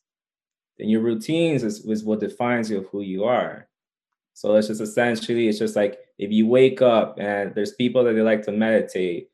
Then 0.78 0.88
your 0.88 1.02
routines 1.02 1.62
is, 1.62 1.84
is 1.84 2.04
what 2.04 2.20
defines 2.20 2.70
you 2.70 2.78
of 2.78 2.86
who 2.86 3.02
you 3.02 3.24
are. 3.24 3.68
So 4.32 4.54
it's 4.56 4.68
just 4.68 4.80
essentially, 4.80 5.48
it's 5.48 5.58
just 5.58 5.76
like 5.76 5.98
if 6.18 6.32
you 6.32 6.46
wake 6.46 6.80
up 6.80 7.18
and 7.18 7.54
there's 7.54 7.74
people 7.74 8.04
that 8.04 8.14
they 8.14 8.22
like 8.22 8.42
to 8.44 8.52
meditate. 8.52 9.28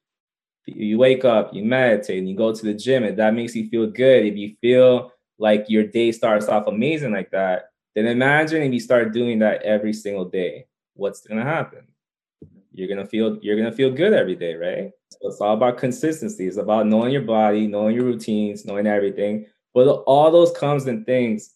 You 0.69 0.99
wake 0.99 1.25
up, 1.25 1.55
you 1.55 1.65
meditate, 1.65 2.19
and 2.19 2.29
you 2.29 2.35
go 2.35 2.53
to 2.53 2.65
the 2.65 2.75
gym, 2.75 3.05
and 3.05 3.17
that 3.19 3.35
makes 3.35 3.55
you 3.55 3.69
feel 3.69 3.87
good. 3.87 4.27
If 4.27 4.37
you 4.37 4.57
feel 4.61 5.13
like 5.39 5.67
your 5.69 5.85
day 5.85 6.11
starts 6.11 6.49
off 6.49 6.67
amazing 6.67 7.13
like 7.13 7.31
that, 7.31 7.71
then 7.97 8.07
imagine 8.07 8.63
if 8.63 8.73
you 8.73 8.81
start 8.81 9.13
doing 9.13 9.39
that 9.39 9.63
every 9.63 9.93
single 9.93 10.27
day. 10.27 10.67
What's 10.95 11.21
gonna 11.27 11.43
happen? 11.43 11.87
You're 12.73 12.89
gonna 12.89 13.07
feel 13.07 13.39
you're 13.41 13.57
gonna 13.57 13.73
feel 13.73 13.91
good 13.91 14.13
every 14.13 14.37
day, 14.37 14.55
right? 14.55 14.91
So 15.11 15.29
it's 15.29 15.41
all 15.41 15.55
about 15.55 15.79
consistency. 15.79 16.47
It's 16.47 16.59
about 16.59 16.87
knowing 16.87 17.13
your 17.13 17.23
body, 17.23 17.67
knowing 17.67 17.95
your 17.95 18.05
routines, 18.05 18.65
knowing 18.65 18.87
everything. 18.87 19.47
But 19.73 19.89
all 20.07 20.31
those 20.31 20.53
comes 20.53 20.87
and 20.87 21.07
things 21.07 21.55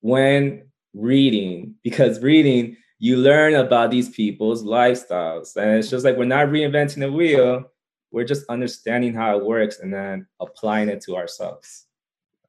when 0.00 0.64
reading, 0.94 1.74
because 1.82 2.20
reading, 2.20 2.76
you 2.98 3.16
learn 3.16 3.54
about 3.54 3.90
these 3.90 4.10
people's 4.10 4.62
lifestyles. 4.62 5.56
And 5.56 5.70
it's 5.78 5.90
just 5.90 6.04
like 6.04 6.16
we're 6.16 6.24
not 6.24 6.48
reinventing 6.48 7.00
the 7.00 7.10
wheel, 7.10 7.64
we're 8.10 8.24
just 8.24 8.44
understanding 8.48 9.14
how 9.14 9.38
it 9.38 9.44
works 9.44 9.80
and 9.80 9.92
then 9.92 10.26
applying 10.40 10.88
it 10.88 11.00
to 11.02 11.16
ourselves. 11.16 11.86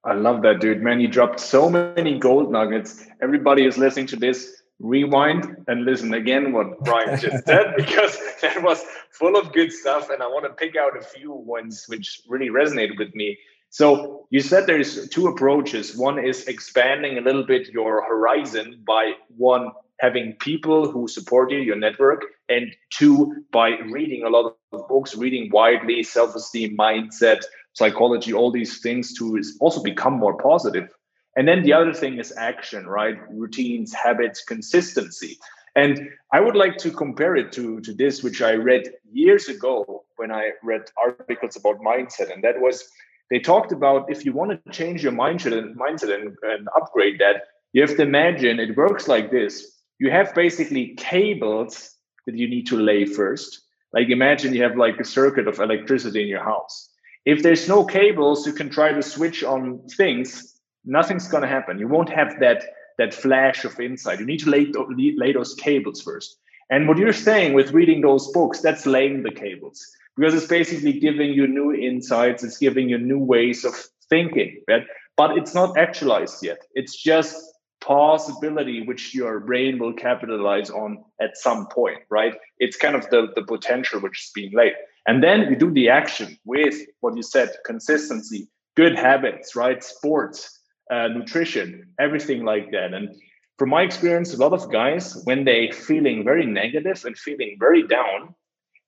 I 0.06 0.14
love 0.14 0.42
that, 0.42 0.60
dude. 0.60 0.82
Man, 0.82 1.00
you 1.00 1.08
dropped 1.08 1.40
so 1.40 1.70
many 1.70 2.20
gold 2.20 2.52
nuggets. 2.52 3.06
Everybody 3.22 3.66
is 3.66 3.78
listening 3.78 4.08
to 4.08 4.16
this. 4.18 4.62
Rewind 4.80 5.64
and 5.68 5.86
listen 5.86 6.14
again 6.14 6.52
what 6.52 6.80
Bryan 6.84 7.18
just 7.18 7.46
said 7.46 7.76
because 7.78 8.18
that 8.42 8.62
was 8.62 8.84
full 9.12 9.38
of 9.38 9.54
good 9.54 9.72
stuff. 9.72 10.10
And 10.10 10.22
I 10.22 10.28
want 10.28 10.46
to 10.46 10.50
pick 10.50 10.76
out 10.76 10.98
a 10.98 11.02
few 11.02 11.32
ones 11.32 11.86
which 11.88 12.22
really 12.28 12.50
resonated 12.50 12.98
with 12.98 13.16
me. 13.16 13.38
So 13.70 14.28
you 14.30 14.42
said 14.42 14.68
there's 14.68 15.08
two 15.08 15.28
approaches. 15.28 15.96
One 15.96 16.20
is 16.20 16.48
expanding 16.48 17.18
a 17.18 17.22
little 17.22 17.46
bit 17.46 17.70
your 17.70 18.04
horizon 18.04 18.84
by 18.86 19.14
one 19.38 19.72
having 20.00 20.34
people 20.34 20.92
who 20.92 21.08
support 21.08 21.50
you, 21.50 21.60
your 21.60 21.78
network, 21.78 22.24
and 22.50 22.76
two 22.90 23.46
by 23.52 23.70
reading 23.90 24.24
a 24.24 24.30
lot 24.30 24.58
of 24.74 24.88
books, 24.90 25.16
reading 25.16 25.50
widely, 25.52 26.04
self-esteem, 26.04 26.76
mindset, 26.78 27.42
psychology, 27.74 28.34
all 28.34 28.52
these 28.52 28.80
things 28.80 29.14
to 29.16 29.42
also 29.60 29.82
become 29.82 30.14
more 30.14 30.38
positive. 30.38 30.90
And 31.36 31.48
then 31.48 31.64
the 31.64 31.74
other 31.74 31.94
thing 31.94 32.20
is 32.20 32.34
action, 32.38 32.86
right? 32.88 33.18
Routines, 33.32 33.94
habits, 33.94 34.44
consistency. 34.44 35.40
And 35.76 36.10
I 36.32 36.40
would 36.40 36.56
like 36.56 36.78
to 36.78 36.92
compare 36.92 37.36
it 37.36 37.52
to, 37.54 37.82
to 37.82 37.94
this, 37.94 38.22
which 38.22 38.42
I 38.44 38.54
read 38.54 38.84
years 39.12 39.48
ago 39.48 40.04
when 40.18 40.32
I 40.32 40.52
read 40.62 40.84
articles 41.02 41.56
about 41.56 41.80
mindset. 41.80 42.32
And 42.32 42.44
that 42.44 42.62
was 42.62 42.88
they 43.32 43.40
talked 43.40 43.72
about 43.72 44.12
if 44.12 44.26
you 44.26 44.34
want 44.34 44.52
to 44.52 44.72
change 44.72 45.02
your 45.02 45.14
mindset 45.14 45.58
and 45.58 45.76
mindset 45.76 46.14
and, 46.14 46.38
and 46.44 46.68
upgrade 46.78 47.20
that, 47.20 47.44
you 47.72 47.82
have 47.82 47.96
to 47.98 48.04
imagine 48.04 48.60
it 48.60 48.78
works 48.78 49.08
like 49.08 49.32
this. 49.32 49.80
You 49.98 50.12
have 50.12 50.36
basically 50.36 50.94
cables 50.96 51.96
that 52.28 52.36
you 52.36 52.48
need 52.48 52.68
to 52.68 52.78
lay 52.78 53.06
first. 53.06 53.62
Like 53.92 54.10
imagine 54.10 54.54
you 54.54 54.62
have 54.62 54.78
like 54.78 55.00
a 55.00 55.06
circuit 55.06 55.48
of 55.48 55.60
electricity 55.60 56.22
in 56.22 56.28
your 56.28 56.44
house 56.44 56.90
if 57.26 57.44
there's 57.44 57.68
no 57.68 57.86
cables, 57.86 58.46
you 58.46 58.54
can 58.54 58.70
try 58.70 58.92
to 58.92 59.02
switch 59.02 59.44
on 59.44 59.88
things. 59.98 60.60
Nothing's 60.86 61.28
going 61.28 61.44
to 61.44 61.48
happen. 61.48 61.80
You 61.80 61.88
won't 61.88 62.10
have 62.10 62.40
that 62.40 62.64
that 63.00 63.14
flash 63.14 63.66
of 63.66 63.80
insight. 63.80 64.20
You 64.20 64.26
need 64.26 64.42
to 64.42 64.50
lay, 64.52 64.72
lay 65.18 65.34
those 65.34 65.56
cables 65.56 66.02
first. 66.02 66.38
And 66.70 66.88
what 66.88 66.98
you're 66.98 67.12
saying 67.12 67.54
with 67.54 67.72
reading 67.72 68.02
those 68.02 68.32
books, 68.32 68.62
that's 68.62 68.86
laying 68.86 69.24
the 69.24 69.32
cables 69.32 69.84
because 70.16 70.36
it's 70.36 70.46
basically 70.46 70.94
giving 70.94 71.34
you 71.34 71.48
new 71.48 71.74
insights. 71.74 72.44
It's 72.44 72.58
giving 72.58 72.90
you 72.90 73.00
new 73.00 73.20
ways 73.20 73.66
of 73.66 73.74
thinking, 74.10 74.62
right? 74.68 74.84
But 75.18 75.38
it's 75.38 75.56
not 75.56 75.78
actualized 75.78 76.44
yet. 76.44 76.60
It's 76.74 76.96
just 76.96 77.36
possibility 77.82 78.86
which 78.86 79.14
your 79.14 79.40
brain 79.40 79.78
will 79.78 79.94
capitalize 79.94 80.70
on 80.70 81.04
at 81.20 81.38
some 81.38 81.68
point, 81.68 82.00
right? 82.10 82.36
It's 82.60 82.78
kind 82.78 82.96
of 82.96 83.10
the, 83.10 83.28
the 83.36 83.44
potential 83.44 84.00
which 84.00 84.24
is 84.24 84.32
being 84.34 84.54
laid. 84.54 84.74
And 85.06 85.24
then 85.24 85.50
we 85.50 85.56
do 85.56 85.72
the 85.72 85.90
action 85.90 86.38
with 86.46 86.76
what 87.02 87.16
you 87.16 87.24
said 87.24 87.50
consistency, 87.66 88.48
good 88.76 88.98
habits, 88.98 89.56
right? 89.56 89.84
Sports, 89.84 90.60
uh, 90.90 91.10
nutrition, 91.10 91.90
everything 92.00 92.44
like 92.46 92.72
that. 92.72 92.94
And 92.94 93.16
from 93.58 93.70
my 93.70 93.84
experience, 93.84 94.34
a 94.34 94.38
lot 94.38 94.54
of 94.54 94.72
guys, 94.72 95.22
when 95.26 95.44
they're 95.44 95.72
feeling 95.72 96.24
very 96.24 96.46
negative 96.46 97.04
and 97.06 97.18
feeling 97.18 97.58
very 97.60 97.86
down, 97.88 98.34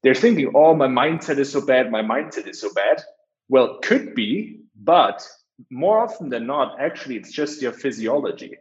they're 0.04 0.16
thinking, 0.16 0.52
oh, 0.56 0.76
my 0.76 0.88
mindset 0.88 1.38
is 1.38 1.52
so 1.52 1.66
bad, 1.66 1.92
my 1.92 2.02
mindset 2.02 2.48
is 2.48 2.62
so 2.62 2.74
bad. 2.74 3.04
Well, 3.50 3.80
could 3.82 4.16
be, 4.16 4.62
but 4.76 5.28
more 5.70 6.00
often 6.00 6.30
than 6.30 6.48
not, 6.48 6.80
actually, 6.80 7.16
it's 7.18 7.32
just 7.32 7.62
your 7.62 7.72
physiology. 7.72 8.58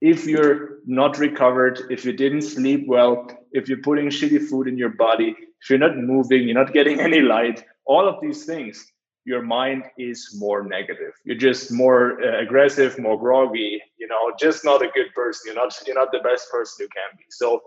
If 0.00 0.26
you're 0.26 0.78
not 0.86 1.18
recovered, 1.18 1.80
if 1.90 2.04
you 2.04 2.12
didn't 2.12 2.42
sleep 2.42 2.86
well, 2.86 3.28
if 3.52 3.68
you're 3.68 3.82
putting 3.82 4.08
shitty 4.08 4.48
food 4.48 4.68
in 4.68 4.76
your 4.76 4.90
body, 4.90 5.34
if 5.62 5.70
you're 5.70 5.78
not 5.78 5.96
moving, 5.96 6.44
you're 6.44 6.54
not 6.54 6.72
getting 6.72 7.00
any 7.08 7.20
light, 7.20 7.64
all 7.86 8.06
of 8.08 8.20
these 8.20 8.44
things, 8.44 8.92
your 9.24 9.42
mind 9.42 9.84
is 9.98 10.36
more 10.38 10.62
negative. 10.62 11.12
You're 11.24 11.36
just 11.36 11.72
more 11.72 12.22
uh, 12.22 12.40
aggressive, 12.40 12.98
more 12.98 13.18
groggy. 13.18 13.82
You 13.98 14.06
know, 14.06 14.32
just 14.38 14.64
not 14.64 14.82
a 14.82 14.88
good 14.94 15.12
person. 15.14 15.42
You're 15.46 15.56
not. 15.56 15.74
You're 15.86 15.96
not 15.96 16.12
the 16.12 16.20
best 16.20 16.50
person 16.50 16.84
you 16.84 16.88
can 16.88 17.18
be. 17.18 17.24
So 17.30 17.60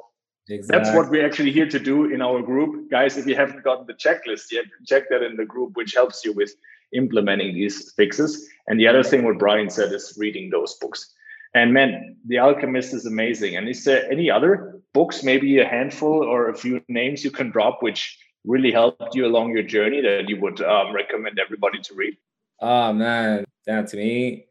exactly. 0.48 0.78
that's 0.78 0.96
what 0.96 1.10
we're 1.10 1.26
actually 1.26 1.52
here 1.52 1.68
to 1.68 1.80
do 1.80 2.06
in 2.06 2.22
our 2.22 2.42
group, 2.42 2.90
guys. 2.90 3.18
If 3.18 3.28
you 3.28 3.36
haven't 3.36 3.64
gotten 3.64 3.86
the 3.88 3.94
checklist 3.94 4.52
yet, 4.52 4.66
check 4.88 5.10
that 5.10 5.22
in 5.22 5.36
the 5.36 5.46
group, 5.46 5.76
which 5.76 5.94
helps 5.94 6.24
you 6.24 6.32
with 6.32 6.54
implementing 6.94 7.54
these 7.54 7.92
fixes. 7.92 8.48
And 8.68 8.80
the 8.80 8.88
other 8.88 9.04
thing, 9.04 9.26
what 9.26 9.38
Bryan 9.38 9.70
said, 9.70 9.92
is 9.92 10.16
reading 10.18 10.50
those 10.50 10.76
books. 10.76 11.14
And 11.54 11.74
man, 11.74 12.18
The 12.28 12.40
Alchemist 12.40 12.94
is 12.94 13.06
amazing. 13.06 13.56
And 13.56 13.68
is 13.68 13.84
there 13.84 14.10
any 14.12 14.30
other 14.30 14.80
books, 14.94 15.24
maybe 15.24 15.60
a 15.60 15.68
handful 15.68 16.24
or 16.24 16.50
a 16.50 16.56
few 16.56 16.82
names 16.88 17.24
you 17.24 17.32
can 17.32 17.50
drop, 17.50 17.82
which 17.82 18.18
really 18.46 18.72
helped 18.72 19.16
you 19.16 19.26
along 19.26 19.52
your 19.52 19.64
journey 19.64 20.02
that 20.02 20.30
you 20.30 20.40
would 20.40 20.62
um, 20.62 20.94
recommend 20.94 21.40
everybody 21.40 21.80
to 21.80 21.94
read? 21.94 22.16
Oh 22.62 22.94
man, 22.94 23.46
that 23.66 23.88
to 23.88 23.98
me, 23.98 24.46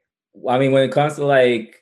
I 0.48 0.58
mean, 0.58 0.72
when 0.72 0.82
it 0.82 0.92
comes 0.92 1.16
to 1.16 1.24
like, 1.24 1.76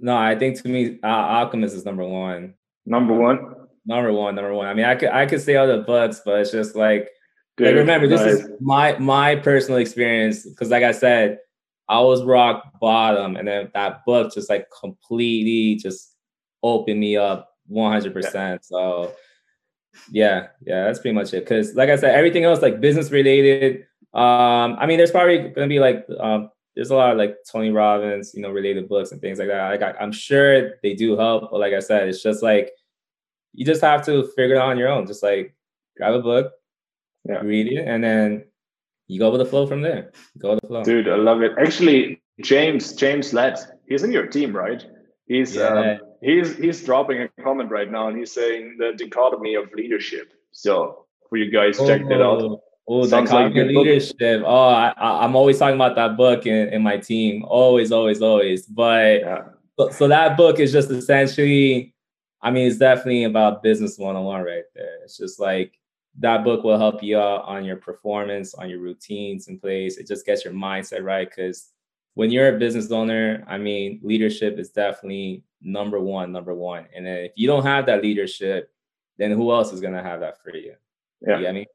no, 0.00 0.16
I 0.16 0.36
think 0.36 0.60
to 0.62 0.68
me, 0.68 0.98
uh, 1.02 1.06
Alchemist 1.06 1.76
is 1.76 1.84
number 1.84 2.04
one. 2.04 2.54
Number 2.86 3.14
one. 3.14 3.54
Number 3.86 4.12
one, 4.12 4.34
number 4.34 4.54
one. 4.54 4.66
I 4.66 4.74
mean, 4.74 4.84
I 4.84 4.94
could 4.94 5.10
I 5.10 5.26
could 5.26 5.40
say 5.40 5.56
other 5.56 5.82
books, 5.82 6.22
but 6.24 6.40
it's 6.40 6.50
just 6.50 6.76
like 6.76 7.08
Dude, 7.56 7.68
like 7.68 7.76
remember, 7.76 8.06
this 8.06 8.20
nice. 8.20 8.34
is 8.34 8.50
my 8.60 8.98
my 8.98 9.36
personal 9.36 9.80
experience 9.80 10.48
because, 10.48 10.70
like 10.70 10.82
I 10.82 10.92
said, 10.92 11.38
I 11.90 11.98
was 11.98 12.22
rock 12.22 12.78
bottom, 12.80 13.34
and 13.34 13.46
then 13.46 13.70
that 13.74 14.04
book 14.06 14.32
just 14.32 14.48
like 14.48 14.68
completely 14.70 15.74
just 15.74 16.14
opened 16.62 17.00
me 17.00 17.16
up 17.16 17.50
100. 17.66 18.06
Yeah. 18.06 18.12
percent 18.12 18.64
So 18.64 19.12
yeah, 20.10 20.46
yeah, 20.64 20.84
that's 20.84 21.00
pretty 21.00 21.16
much 21.16 21.34
it. 21.34 21.40
Because, 21.40 21.74
like 21.74 21.90
I 21.90 21.96
said, 21.96 22.14
everything 22.14 22.44
else 22.44 22.62
like 22.62 22.80
business 22.80 23.10
related. 23.10 23.86
Um, 24.14 24.76
I 24.78 24.86
mean, 24.86 24.98
there's 24.98 25.10
probably 25.10 25.48
gonna 25.48 25.66
be 25.66 25.80
like 25.80 26.06
um, 26.20 26.50
there's 26.76 26.90
a 26.90 26.96
lot 26.96 27.10
of 27.10 27.18
like 27.18 27.36
Tony 27.50 27.70
Robbins, 27.70 28.32
you 28.34 28.40
know, 28.40 28.50
related 28.50 28.88
books 28.88 29.10
and 29.10 29.20
things 29.20 29.40
like 29.40 29.48
that. 29.48 29.68
Like 29.68 29.82
I, 29.82 30.02
am 30.02 30.12
sure 30.12 30.76
they 30.84 30.94
do 30.94 31.16
help, 31.16 31.50
but 31.50 31.58
like 31.58 31.74
I 31.74 31.80
said, 31.80 32.08
it's 32.08 32.22
just 32.22 32.40
like 32.40 32.70
you 33.52 33.66
just 33.66 33.80
have 33.80 34.06
to 34.06 34.28
figure 34.36 34.54
it 34.54 34.58
out 34.58 34.70
on 34.70 34.78
your 34.78 34.88
own. 34.88 35.08
Just 35.08 35.24
like 35.24 35.56
grab 35.96 36.14
a 36.14 36.22
book, 36.22 36.52
yeah. 37.28 37.40
read 37.40 37.66
it, 37.66 37.84
and 37.84 38.04
then 38.04 38.44
you 39.10 39.18
go 39.18 39.30
with 39.30 39.40
the 39.40 39.44
flow 39.44 39.66
from 39.66 39.82
there. 39.82 40.12
Go 40.38 40.50
with 40.50 40.60
the 40.60 40.68
flow. 40.68 40.84
Dude, 40.84 41.08
I 41.08 41.16
love 41.16 41.42
it. 41.42 41.52
Actually, 41.58 42.22
James, 42.42 42.92
James 42.92 43.32
Lett, 43.32 43.58
he's 43.88 44.04
in 44.04 44.12
your 44.12 44.26
team, 44.26 44.54
right? 44.54 44.84
He's 45.26 45.56
yeah. 45.56 45.66
um, 45.68 45.98
he's 46.22 46.56
he's 46.56 46.84
dropping 46.84 47.22
a 47.22 47.42
comment 47.42 47.70
right 47.70 47.90
now 47.90 48.08
and 48.08 48.16
he's 48.16 48.32
saying 48.32 48.76
the 48.78 48.92
dichotomy 48.96 49.56
of 49.56 49.72
leadership. 49.74 50.32
So 50.52 51.06
for 51.28 51.38
you 51.38 51.50
guys, 51.50 51.78
oh, 51.80 51.86
check 51.88 52.06
that 52.08 52.22
out. 52.22 52.40
Oh, 52.42 52.62
oh 52.86 53.08
dichotomy 53.08 53.64
like 53.64 53.76
leadership. 53.76 54.42
Oh, 54.46 54.68
I, 54.68 54.94
I'm 54.96 55.34
always 55.34 55.58
talking 55.58 55.74
about 55.74 55.96
that 55.96 56.16
book 56.16 56.46
in, 56.46 56.68
in 56.68 56.82
my 56.82 56.98
team. 56.98 57.44
Always, 57.44 57.90
always, 57.90 58.22
always. 58.22 58.66
But 58.66 59.20
yeah. 59.22 59.42
so, 59.76 59.90
so 59.90 60.08
that 60.08 60.36
book 60.36 60.60
is 60.60 60.70
just 60.70 60.90
essentially, 60.90 61.94
I 62.42 62.52
mean, 62.52 62.68
it's 62.68 62.78
definitely 62.78 63.24
about 63.24 63.64
business 63.64 63.98
one 63.98 64.14
on 64.14 64.24
one 64.24 64.42
right 64.42 64.64
there. 64.76 65.02
It's 65.02 65.16
just 65.16 65.40
like 65.40 65.79
that 66.18 66.44
book 66.44 66.64
will 66.64 66.78
help 66.78 67.02
you 67.02 67.18
out 67.18 67.44
on 67.44 67.64
your 67.64 67.76
performance, 67.76 68.54
on 68.54 68.68
your 68.68 68.80
routines 68.80 69.48
in 69.48 69.58
place. 69.58 69.96
It 69.96 70.06
just 70.06 70.26
gets 70.26 70.44
your 70.44 70.54
mindset 70.54 71.02
right 71.02 71.28
because 71.28 71.70
when 72.14 72.30
you're 72.30 72.54
a 72.54 72.58
business 72.58 72.90
owner, 72.90 73.44
I 73.46 73.58
mean, 73.58 74.00
leadership 74.02 74.58
is 74.58 74.70
definitely 74.70 75.44
number 75.62 76.00
one, 76.00 76.32
number 76.32 76.54
one. 76.54 76.86
And 76.94 77.06
if 77.06 77.32
you 77.36 77.46
don't 77.46 77.64
have 77.64 77.86
that 77.86 78.02
leadership, 78.02 78.72
then 79.18 79.30
who 79.32 79.52
else 79.52 79.72
is 79.72 79.80
gonna 79.80 80.02
have 80.02 80.20
that 80.20 80.42
for 80.42 80.54
you? 80.54 80.74
Yeah. 81.26 81.38
You 81.38 81.48
I 81.48 81.52
mean? 81.52 81.66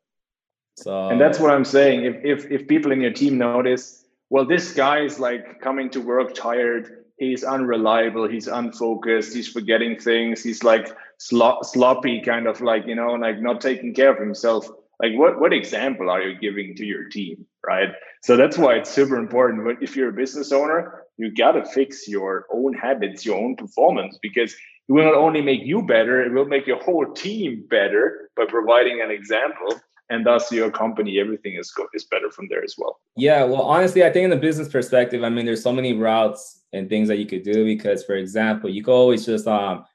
So 0.76 1.08
And 1.08 1.22
that's 1.22 1.40
what 1.40 1.52
I'm 1.52 1.66
saying. 1.66 2.04
If 2.04 2.26
if 2.26 2.52
if 2.52 2.68
people 2.68 2.92
in 2.92 3.00
your 3.00 3.14
team 3.14 3.38
notice, 3.38 4.06
well, 4.30 4.46
this 4.46 4.74
guy 4.74 5.00
is 5.02 5.20
like 5.20 5.62
coming 5.62 5.90
to 5.92 6.02
work 6.02 6.34
tired, 6.34 7.05
he's 7.18 7.44
unreliable, 7.44 8.28
he's 8.28 8.48
unfocused, 8.48 9.34
he's 9.34 9.48
forgetting 9.48 10.00
things, 10.00 10.44
he's 10.44 10.64
like 10.64 10.96
sloppy, 11.18 12.22
kind 12.22 12.48
of 12.48 12.62
like, 12.62 12.86
you 12.86 12.96
know, 12.96 13.14
like 13.14 13.42
not 13.42 13.62
taking 13.62 13.94
care 13.94 14.14
of 14.14 14.20
himself. 14.20 14.68
Like 15.02 15.14
what 15.16 15.40
what 15.40 15.54
example 15.54 16.10
are 16.10 16.22
you 16.22 16.40
giving 16.40 16.76
to 16.76 16.86
your 16.86 17.06
team? 17.10 17.46
Right. 17.66 17.90
So 18.22 18.38
that's 18.38 18.58
why 18.58 18.76
it's 18.76 18.90
super 18.90 19.18
important. 19.18 19.66
But 19.66 19.84
if 19.84 19.96
you're 19.96 20.10
a 20.10 20.14
business 20.14 20.52
owner, 20.52 21.04
you 21.18 21.34
got 21.34 21.54
to 21.54 21.66
fix 21.66 22.08
your 22.08 22.46
own 22.52 22.74
habits, 22.74 23.26
your 23.26 23.38
own 23.38 23.56
performance, 23.56 24.18
because 24.22 24.54
it 24.54 24.92
will 24.92 25.04
not 25.04 25.16
only 25.16 25.42
make 25.42 25.62
you 25.64 25.82
better, 25.82 26.24
it 26.24 26.32
will 26.32 26.46
make 26.46 26.68
your 26.68 26.82
whole 26.82 27.12
team 27.14 27.66
better 27.70 28.30
by 28.38 28.46
providing 28.48 29.02
an 29.02 29.12
example. 29.12 29.80
And 30.10 30.26
thus, 30.26 30.52
your 30.52 30.70
company, 30.70 31.20
everything 31.20 31.56
is 31.56 31.72
go- 31.72 31.88
is 31.94 32.06
better 32.06 32.30
from 32.30 32.48
there 32.50 32.64
as 32.64 32.76
well. 32.78 33.00
Yeah, 33.16 33.44
well, 33.44 33.64
honestly, 33.64 34.04
I 34.04 34.12
think 34.12 34.26
in 34.26 34.30
the 34.30 34.36
business 34.36 34.70
perspective, 34.70 35.24
I 35.24 35.30
mean, 35.30 35.46
there's 35.46 35.64
so 35.64 35.72
many 35.72 35.94
routes 35.94 36.62
and 36.74 36.88
things 36.90 37.08
that 37.08 37.18
you 37.18 37.26
could 37.26 37.44
do. 37.44 37.66
Because, 37.66 38.04
for 38.04 38.16
example, 38.16 38.70
you 38.70 38.84
could 38.84 38.94
always 38.94 39.26
just 39.26 39.48
um, 39.48 39.86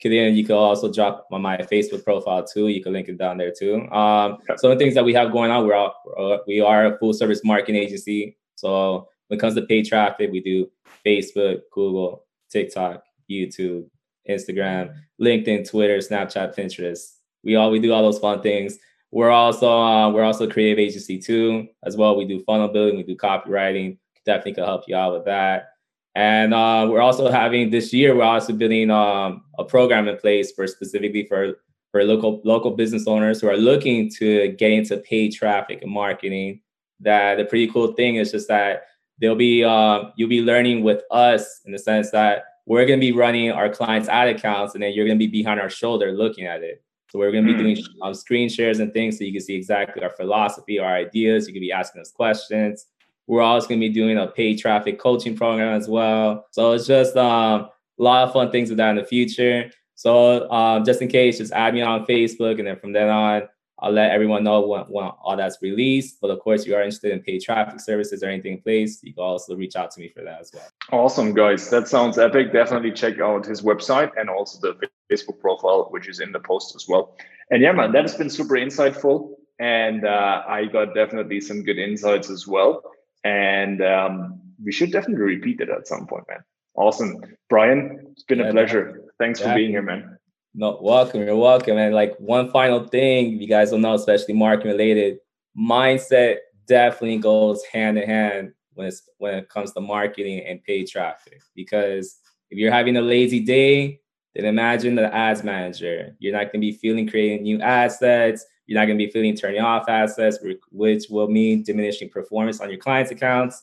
Kilian, 0.02 0.34
you 0.36 0.44
can 0.44 0.54
also 0.54 0.90
drop 0.92 1.26
on 1.32 1.42
my 1.42 1.56
Facebook 1.58 2.04
profile 2.04 2.44
too. 2.44 2.68
You 2.68 2.82
can 2.82 2.92
link 2.92 3.08
it 3.08 3.18
down 3.18 3.38
there 3.38 3.52
too. 3.56 3.88
Um, 3.90 4.38
some 4.56 4.70
of 4.70 4.78
the 4.78 4.84
things 4.84 4.94
that 4.94 5.04
we 5.04 5.12
have 5.14 5.32
going 5.32 5.50
on, 5.50 5.66
we're 5.66 5.74
all, 5.74 6.40
we 6.46 6.60
are 6.60 6.86
a 6.86 6.96
full 6.98 7.12
service 7.12 7.40
marketing 7.44 7.74
agency. 7.76 8.36
So 8.54 9.08
when 9.28 9.38
it 9.38 9.40
comes 9.40 9.54
to 9.54 9.62
paid 9.62 9.86
traffic, 9.86 10.30
we 10.30 10.40
do 10.40 10.70
Facebook, 11.04 11.60
Google, 11.72 12.26
TikTok, 12.50 13.02
YouTube, 13.30 13.86
Instagram, 14.28 14.94
LinkedIn, 15.20 15.68
Twitter, 15.68 15.98
Snapchat, 15.98 16.56
Pinterest. 16.56 17.14
We 17.42 17.56
all 17.56 17.70
we 17.70 17.78
do 17.78 17.92
all 17.92 18.02
those 18.02 18.18
fun 18.18 18.42
things. 18.42 18.78
We're 19.10 19.30
also 19.30 19.70
uh, 19.70 20.10
we're 20.10 20.24
also 20.24 20.48
creative 20.48 20.78
agency 20.78 21.18
too 21.18 21.68
as 21.84 21.96
well. 21.96 22.16
We 22.16 22.26
do 22.26 22.42
funnel 22.44 22.68
building, 22.68 22.96
we 22.96 23.02
do 23.02 23.16
copywriting. 23.16 23.98
Definitely 24.24 24.54
could 24.54 24.64
help 24.64 24.84
you 24.86 24.96
out 24.96 25.14
with 25.14 25.24
that. 25.24 25.70
And 26.14 26.52
uh, 26.52 26.86
we're 26.90 27.00
also 27.00 27.30
having 27.30 27.70
this 27.70 27.92
year 27.92 28.14
we're 28.14 28.24
also 28.24 28.52
building 28.52 28.90
um, 28.90 29.44
a 29.58 29.64
program 29.64 30.08
in 30.08 30.16
place 30.16 30.52
for 30.52 30.66
specifically 30.66 31.26
for 31.26 31.56
for 31.90 32.04
local 32.04 32.40
local 32.44 32.72
business 32.72 33.06
owners 33.06 33.40
who 33.40 33.48
are 33.48 33.56
looking 33.56 34.10
to 34.18 34.48
get 34.52 34.70
into 34.70 34.96
paid 34.98 35.32
traffic 35.32 35.82
and 35.82 35.90
marketing. 35.90 36.60
That 37.00 37.36
the 37.36 37.44
pretty 37.44 37.68
cool 37.68 37.94
thing 37.94 38.16
is 38.16 38.30
just 38.30 38.48
that 38.48 38.82
they'll 39.20 39.34
be 39.34 39.64
um, 39.64 40.12
you'll 40.16 40.28
be 40.28 40.42
learning 40.42 40.82
with 40.82 41.02
us 41.10 41.60
in 41.64 41.72
the 41.72 41.78
sense 41.78 42.10
that 42.10 42.44
we're 42.66 42.86
going 42.86 43.00
to 43.00 43.06
be 43.06 43.12
running 43.12 43.50
our 43.50 43.68
clients' 43.68 44.08
ad 44.08 44.28
accounts, 44.28 44.74
and 44.74 44.82
then 44.82 44.92
you're 44.92 45.06
going 45.06 45.18
to 45.18 45.26
be 45.26 45.30
behind 45.30 45.60
our 45.60 45.70
shoulder 45.70 46.12
looking 46.12 46.46
at 46.46 46.62
it. 46.62 46.82
So 47.10 47.18
we're 47.18 47.32
going 47.32 47.44
to 47.44 47.52
be 47.52 47.58
mm. 47.58 47.74
doing 47.74 47.84
um, 48.02 48.14
screen 48.14 48.48
shares 48.48 48.78
and 48.78 48.92
things 48.92 49.18
so 49.18 49.24
you 49.24 49.32
can 49.32 49.40
see 49.40 49.56
exactly 49.56 50.02
our 50.04 50.10
philosophy, 50.10 50.78
our 50.78 50.94
ideas. 50.94 51.48
You 51.48 51.52
can 51.52 51.60
be 51.60 51.72
asking 51.72 52.02
us 52.02 52.12
questions. 52.12 52.86
We're 53.26 53.42
also 53.42 53.68
going 53.68 53.80
to 53.80 53.88
be 53.88 53.92
doing 53.92 54.18
a 54.18 54.28
paid 54.28 54.58
traffic 54.58 54.98
coaching 54.98 55.36
program 55.36 55.76
as 55.76 55.88
well. 55.88 56.46
So 56.52 56.72
it's 56.72 56.86
just 56.86 57.16
um, 57.16 57.62
a 57.62 58.02
lot 58.02 58.26
of 58.26 58.32
fun 58.32 58.50
things 58.50 58.68
with 58.68 58.78
that 58.78 58.90
in 58.90 58.96
the 58.96 59.04
future. 59.04 59.70
So 59.94 60.50
um, 60.50 60.84
just 60.84 61.02
in 61.02 61.08
case, 61.08 61.38
just 61.38 61.52
add 61.52 61.74
me 61.74 61.82
on 61.82 62.06
Facebook, 62.06 62.58
and 62.58 62.66
then 62.66 62.78
from 62.78 62.92
then 62.92 63.08
on, 63.08 63.42
I'll 63.80 63.92
let 63.92 64.10
everyone 64.10 64.44
know 64.44 64.60
when, 64.66 64.82
when 64.82 65.04
all 65.22 65.36
that's 65.36 65.58
released. 65.62 66.20
But 66.20 66.30
of 66.30 66.40
course, 66.40 66.66
you 66.66 66.74
are 66.74 66.82
interested 66.82 67.12
in 67.12 67.20
paid 67.20 67.42
traffic 67.42 67.80
services 67.80 68.22
or 68.22 68.26
anything 68.26 68.54
in 68.54 68.60
place, 68.60 69.00
you 69.02 69.14
can 69.14 69.22
also 69.22 69.56
reach 69.56 69.76
out 69.76 69.90
to 69.92 70.00
me 70.00 70.12
for 70.14 70.22
that 70.22 70.40
as 70.40 70.52
well. 70.52 70.68
Awesome, 70.92 71.34
guys. 71.34 71.70
That 71.70 71.88
sounds 71.88 72.18
epic. 72.18 72.52
Definitely 72.52 72.92
check 72.92 73.20
out 73.20 73.46
his 73.46 73.62
website 73.62 74.10
and 74.16 74.28
also 74.28 74.60
the 74.60 74.88
Facebook 75.10 75.40
profile, 75.40 75.88
which 75.90 76.08
is 76.08 76.20
in 76.20 76.32
the 76.32 76.40
post 76.40 76.74
as 76.76 76.86
well. 76.88 77.16
And 77.50 77.62
yeah, 77.62 77.72
man, 77.72 77.92
that 77.92 78.02
has 78.02 78.14
been 78.14 78.30
super 78.30 78.54
insightful. 78.54 79.32
And 79.58 80.06
uh, 80.06 80.42
I 80.48 80.66
got 80.66 80.94
definitely 80.94 81.40
some 81.40 81.62
good 81.62 81.78
insights 81.78 82.30
as 82.30 82.46
well. 82.46 82.82
And 83.24 83.82
um, 83.82 84.40
we 84.62 84.72
should 84.72 84.92
definitely 84.92 85.24
repeat 85.24 85.60
it 85.60 85.68
at 85.68 85.86
some 85.86 86.06
point, 86.06 86.24
man. 86.28 86.40
Awesome. 86.74 87.20
Bryan, 87.48 88.06
it's 88.12 88.22
been 88.22 88.38
yeah, 88.38 88.48
a 88.48 88.52
pleasure. 88.52 88.84
Man. 88.84 89.00
Thanks 89.18 89.40
yeah. 89.40 89.48
for 89.48 89.54
being 89.54 89.70
here, 89.70 89.82
man. 89.82 90.16
No, 90.52 90.78
welcome. 90.82 91.22
You're 91.22 91.36
welcome. 91.36 91.78
And 91.78 91.94
like 91.94 92.16
one 92.18 92.50
final 92.50 92.86
thing, 92.86 93.40
you 93.40 93.46
guys 93.46 93.70
will 93.70 93.78
know, 93.78 93.94
especially 93.94 94.34
marketing 94.34 94.72
related, 94.72 95.18
mindset 95.56 96.38
definitely 96.66 97.18
goes 97.18 97.62
hand 97.64 97.98
in 97.98 98.08
hand 98.08 98.52
when 98.74 98.88
it's 98.88 99.02
when 99.18 99.34
it 99.34 99.48
comes 99.48 99.72
to 99.72 99.80
marketing 99.80 100.40
and 100.46 100.62
paid 100.64 100.88
traffic. 100.88 101.40
Because 101.54 102.18
if 102.50 102.58
you're 102.58 102.72
having 102.72 102.96
a 102.96 103.00
lazy 103.00 103.40
day, 103.40 104.00
then 104.34 104.44
imagine 104.44 104.96
the 104.96 105.14
ads 105.14 105.44
manager. 105.44 106.16
You're 106.18 106.32
not 106.32 106.52
going 106.52 106.54
to 106.54 106.58
be 106.58 106.72
feeling 106.72 107.08
creating 107.08 107.42
new 107.42 107.60
assets. 107.60 108.44
You're 108.66 108.78
not 108.78 108.86
going 108.86 108.98
to 108.98 109.04
be 109.04 109.10
feeling 109.10 109.36
turning 109.36 109.60
off 109.60 109.88
assets, 109.88 110.38
which 110.70 111.04
will 111.10 111.28
mean 111.28 111.62
diminishing 111.62 112.08
performance 112.08 112.60
on 112.60 112.70
your 112.70 112.78
clients' 112.78 113.10
accounts, 113.10 113.62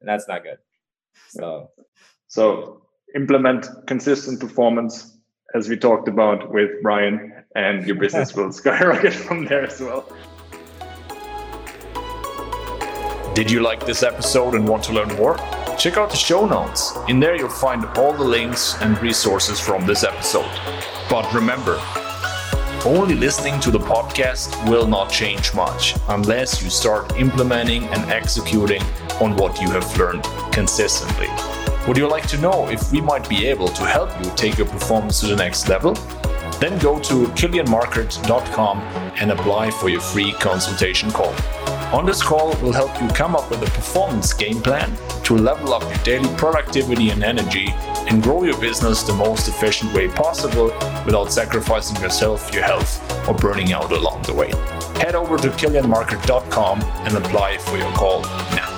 and 0.00 0.08
that's 0.08 0.26
not 0.28 0.42
good. 0.44 0.58
So, 1.28 1.70
so 2.26 2.82
implement 3.14 3.68
consistent 3.86 4.40
performance 4.40 5.19
as 5.54 5.68
we 5.68 5.76
talked 5.76 6.08
about 6.08 6.52
with 6.52 6.82
Bryan, 6.82 7.32
and 7.54 7.86
your 7.86 7.96
business 7.96 8.34
will 8.36 8.52
skyrocket 8.52 9.12
from 9.26 9.44
there 9.44 9.64
as 9.64 9.80
well. 9.80 10.04
Did 13.34 13.50
you 13.50 13.60
like 13.60 13.86
this 13.86 14.02
episode 14.02 14.54
and 14.54 14.68
want 14.68 14.82
to 14.84 14.92
learn 14.92 15.08
more? 15.16 15.36
Check 15.78 15.96
out 15.96 16.10
the 16.10 16.16
show 16.16 16.46
notes. 16.46 16.92
In 17.08 17.20
there, 17.20 17.36
you'll 17.36 17.48
find 17.48 17.84
all 17.96 18.12
the 18.12 18.24
links 18.24 18.76
and 18.82 19.00
resources 19.00 19.58
from 19.58 19.86
this 19.86 20.04
episode. 20.04 20.50
But 21.08 21.32
remember, 21.32 21.80
only 22.84 23.14
listening 23.14 23.60
to 23.60 23.70
the 23.70 23.78
podcast 23.78 24.68
will 24.68 24.86
not 24.86 25.10
change 25.10 25.54
much 25.54 25.94
unless 26.08 26.62
you 26.62 26.70
start 26.70 27.16
implementing 27.18 27.84
and 27.84 28.10
executing 28.10 28.82
on 29.20 29.36
what 29.36 29.60
you 29.60 29.70
have 29.70 29.96
learned 29.96 30.24
consistently. 30.52 31.28
Would 31.88 31.96
you 31.96 32.08
like 32.08 32.28
to 32.28 32.38
know 32.38 32.68
if 32.68 32.92
we 32.92 33.00
might 33.00 33.26
be 33.28 33.46
able 33.46 33.68
to 33.68 33.84
help 33.84 34.10
you 34.22 34.30
take 34.36 34.58
your 34.58 34.66
performance 34.66 35.20
to 35.20 35.28
the 35.28 35.36
next 35.36 35.68
level? 35.68 35.94
Then 36.60 36.78
go 36.78 36.98
to 37.00 37.26
kilianmarkert.com 37.28 38.78
and 39.18 39.30
apply 39.30 39.70
for 39.70 39.88
your 39.88 40.02
free 40.02 40.32
consultation 40.32 41.10
call. 41.10 41.34
On 41.94 42.04
this 42.04 42.22
call, 42.22 42.54
we'll 42.60 42.72
help 42.72 43.00
you 43.00 43.08
come 43.08 43.34
up 43.34 43.50
with 43.50 43.62
a 43.62 43.70
performance 43.70 44.34
game 44.34 44.60
plan 44.60 44.94
to 45.24 45.36
level 45.36 45.72
up 45.72 45.82
your 45.82 46.04
daily 46.04 46.28
productivity 46.36 47.10
and 47.10 47.24
energy 47.24 47.68
and 48.08 48.22
grow 48.22 48.44
your 48.44 48.60
business 48.60 49.02
the 49.02 49.14
most 49.14 49.48
efficient 49.48 49.92
way 49.94 50.06
possible 50.06 50.66
without 51.06 51.32
sacrificing 51.32 52.00
yourself, 52.02 52.52
your 52.52 52.62
health, 52.62 53.00
or 53.26 53.34
burning 53.34 53.72
out 53.72 53.90
along 53.90 54.22
the 54.22 54.34
way. 54.34 54.50
Head 55.00 55.14
over 55.14 55.38
to 55.38 55.48
kilianmarkert.com 55.48 56.82
and 56.82 57.16
apply 57.16 57.56
for 57.58 57.78
your 57.78 57.90
call 57.92 58.20
now. 58.54 58.69